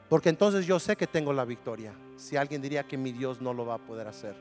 [0.09, 1.93] Porque entonces yo sé que tengo la victoria.
[2.15, 4.35] Si alguien diría que mi Dios no lo va a poder hacer,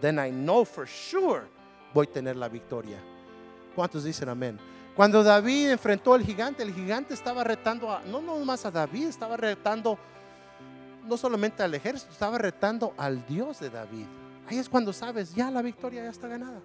[0.00, 1.42] then I know for sure
[1.92, 2.98] voy a tener la victoria.
[3.74, 4.58] ¿Cuántos dicen amén?
[4.96, 9.36] Cuando David enfrentó al gigante, el gigante estaba retando a, no más a David, estaba
[9.36, 9.98] retando
[11.06, 14.06] no solamente al ejército, estaba retando al Dios de David.
[14.48, 16.60] Ahí es cuando sabes, ya la victoria ya está ganada.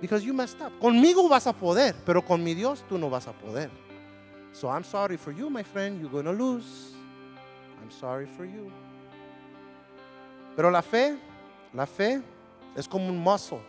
[0.00, 0.72] Because you messed up.
[0.80, 3.70] Conmigo vas a poder, pero con mi Dios tú no vas a poder.
[4.52, 6.00] So I'm sorry for you, my friend.
[6.00, 6.92] You're going to lose.
[7.80, 8.70] I'm sorry for you.
[10.56, 11.16] Pero la fe,
[11.72, 12.20] la fe
[12.76, 13.60] es como un muscle.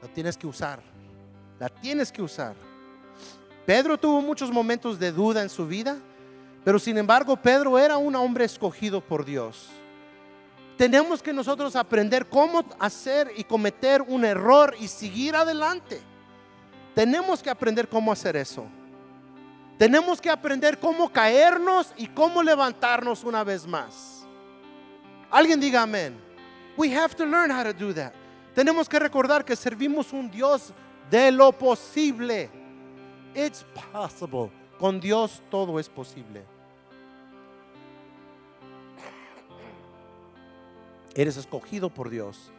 [0.00, 0.80] La tienes que usar.
[1.58, 2.54] La tienes que usar.
[3.66, 5.96] Pedro tuvo muchos momentos de duda en su vida,
[6.64, 9.70] pero sin embargo Pedro era un hombre escogido por Dios
[10.76, 16.00] tenemos que nosotros aprender cómo hacer y cometer un error y seguir adelante.
[16.94, 18.66] Tenemos que aprender cómo hacer eso.
[19.78, 24.24] Tenemos que aprender cómo caernos y cómo levantarnos una vez más.
[25.30, 26.16] Alguien diga amén.
[26.76, 28.12] We have to learn how to do that.
[28.54, 30.72] Tenemos que recordar que servimos un Dios
[31.10, 32.50] de lo posible.
[33.34, 34.50] It's possible.
[34.78, 36.44] Con Dios todo es posible.
[41.14, 42.52] Eres escogido por Dios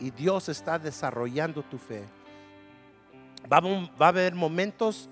[0.00, 2.04] y Dios está desarrollando tu fe.
[3.50, 5.08] Va a, haber momentos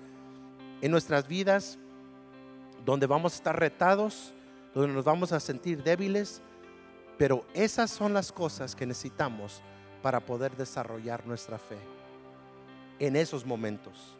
[0.81, 1.77] en nuestras vidas
[2.83, 4.33] donde vamos a estar retados,
[4.73, 6.41] donde nos vamos a sentir débiles,
[7.17, 9.61] pero esas son las cosas que necesitamos
[10.01, 11.77] para poder desarrollar nuestra fe
[12.99, 14.17] en esos momentos.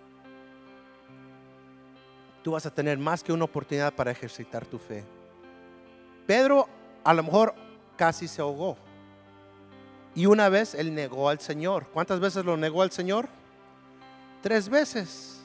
[2.43, 5.03] Tú vas a tener más que una oportunidad para ejercitar tu fe.
[6.27, 6.67] Pedro
[7.03, 7.55] a lo mejor
[7.97, 8.77] casi se ahogó.
[10.15, 11.87] Y una vez él negó al Señor.
[11.91, 13.27] ¿Cuántas veces lo negó al Señor?
[14.41, 15.41] Tres veces.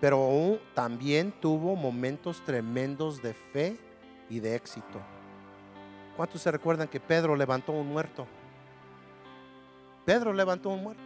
[0.00, 3.78] Pero también tuvo momentos tremendos de fe
[4.28, 5.00] y de éxito.
[6.16, 8.26] ¿Cuántos se recuerdan que Pedro levantó un muerto?
[10.04, 11.02] Pedro levantó un muerto.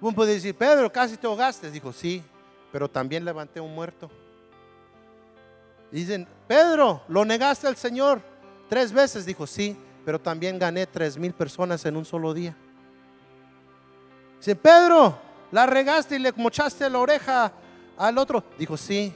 [0.00, 1.70] Uno puede decir, Pedro, casi te ahogaste.
[1.70, 2.22] Dijo, sí,
[2.72, 4.10] pero también levanté un muerto.
[5.90, 8.20] Dicen, Pedro, lo negaste al Señor
[8.68, 9.24] tres veces.
[9.24, 12.54] Dijo, sí, pero también gané tres mil personas en un solo día.
[14.38, 15.18] Dice, Pedro,
[15.50, 17.52] la regaste y le mochaste la oreja
[17.96, 18.44] al otro.
[18.58, 19.12] Dijo, sí,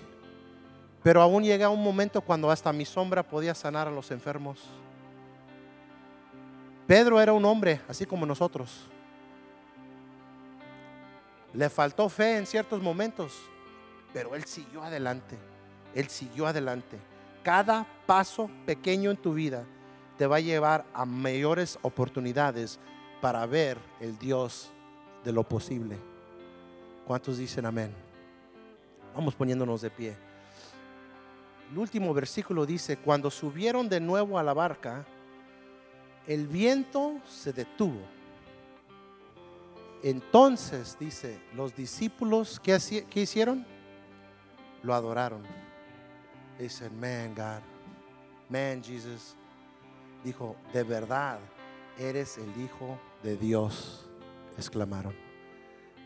[1.02, 4.60] pero aún llega un momento cuando hasta mi sombra podía sanar a los enfermos.
[6.86, 8.88] Pedro era un hombre, así como nosotros.
[11.54, 13.38] Le faltó fe en ciertos momentos,
[14.12, 15.36] pero él siguió adelante.
[15.94, 16.98] Él siguió adelante.
[17.42, 19.64] Cada paso pequeño en tu vida
[20.16, 22.78] te va a llevar a mayores oportunidades
[23.20, 24.70] para ver el Dios
[25.24, 25.96] de lo posible.
[27.06, 27.92] ¿Cuántos dicen amén?
[29.14, 30.16] Vamos poniéndonos de pie.
[31.70, 35.04] El último versículo dice, cuando subieron de nuevo a la barca,
[36.26, 38.00] el viento se detuvo.
[40.02, 42.76] Entonces, dice, los discípulos, ¿qué,
[43.14, 43.64] hicieron?
[44.82, 45.42] Lo adoraron.
[46.58, 47.62] Dicen, man, God,
[48.48, 49.36] man, Jesus.
[50.24, 51.38] Dijo, de verdad,
[51.98, 54.08] eres el Hijo de Dios.
[54.58, 55.14] Exclamaron.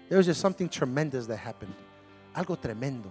[0.09, 1.75] There was just something tremendous that happened.
[2.35, 3.11] Algo tremendo.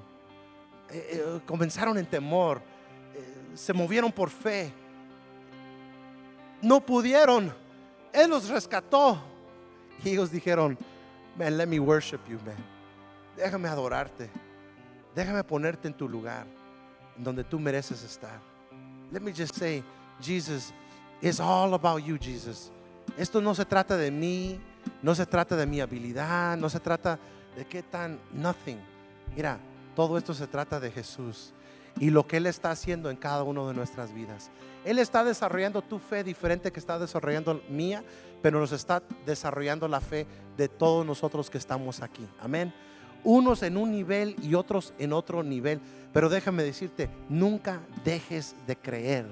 [0.90, 2.62] Eh, eh, comenzaron en temor.
[3.14, 4.72] Eh, se movieron por fe.
[6.62, 7.54] No pudieron.
[8.14, 9.35] Él los rescató.
[10.04, 10.78] Y ellos dijeron,
[11.38, 12.58] man, let me worship you, man.
[13.38, 14.30] Déjame adorarte.
[15.16, 16.46] Déjame ponerte en tu lugar,
[17.18, 18.42] en donde tú mereces estar.
[19.12, 19.84] Let me just say,
[20.22, 20.74] Jesus,
[21.22, 22.70] it's all about you, Jesus.
[23.18, 24.60] Esto no se trata de mí,
[25.02, 27.18] no se trata de mi habilidad, no se trata
[27.56, 28.80] de qué tan nothing.
[29.34, 29.58] Mira,
[29.96, 31.54] todo esto se trata de Jesús
[32.00, 34.52] y lo que Él está haciendo en cada una de nuestras vidas.
[34.84, 38.04] Él está desarrollando tu fe diferente que está desarrollando mía,
[38.42, 40.28] pero nos está desarrollando la fe
[40.58, 42.28] de todos nosotros que estamos aquí.
[42.40, 42.74] Amén.
[43.24, 45.82] Unos en un nivel y otros en otro nivel.
[46.14, 49.26] Pero déjame decirte, nunca dejes de creer,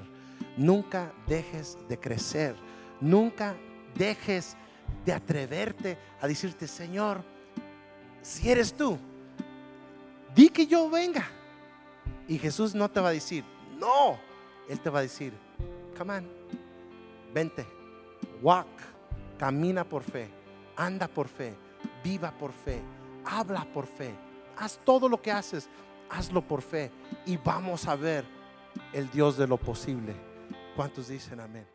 [0.57, 2.55] nunca dejes de crecer,
[2.99, 3.55] nunca
[3.95, 4.57] dejes
[5.05, 7.23] de atreverte a decirte, Señor,
[8.23, 8.97] si eres tú,
[10.33, 11.29] di que yo venga.
[12.27, 13.43] Y Jesús no te va a decir,
[13.77, 14.17] no,
[14.69, 15.33] Él te va a decir,
[15.97, 16.29] come on,
[17.33, 17.65] vente,
[18.41, 18.67] walk,
[19.37, 20.29] camina por fe,
[20.75, 21.53] anda por fe,
[22.03, 22.81] viva por fe,
[23.25, 24.13] habla por fe,
[24.57, 25.69] haz todo lo que haces,
[26.09, 26.91] hazlo por fe
[27.25, 28.25] y vamos a ver
[28.93, 30.15] el Dios de lo posible.
[30.75, 31.72] ¿Cuántos dicen amén?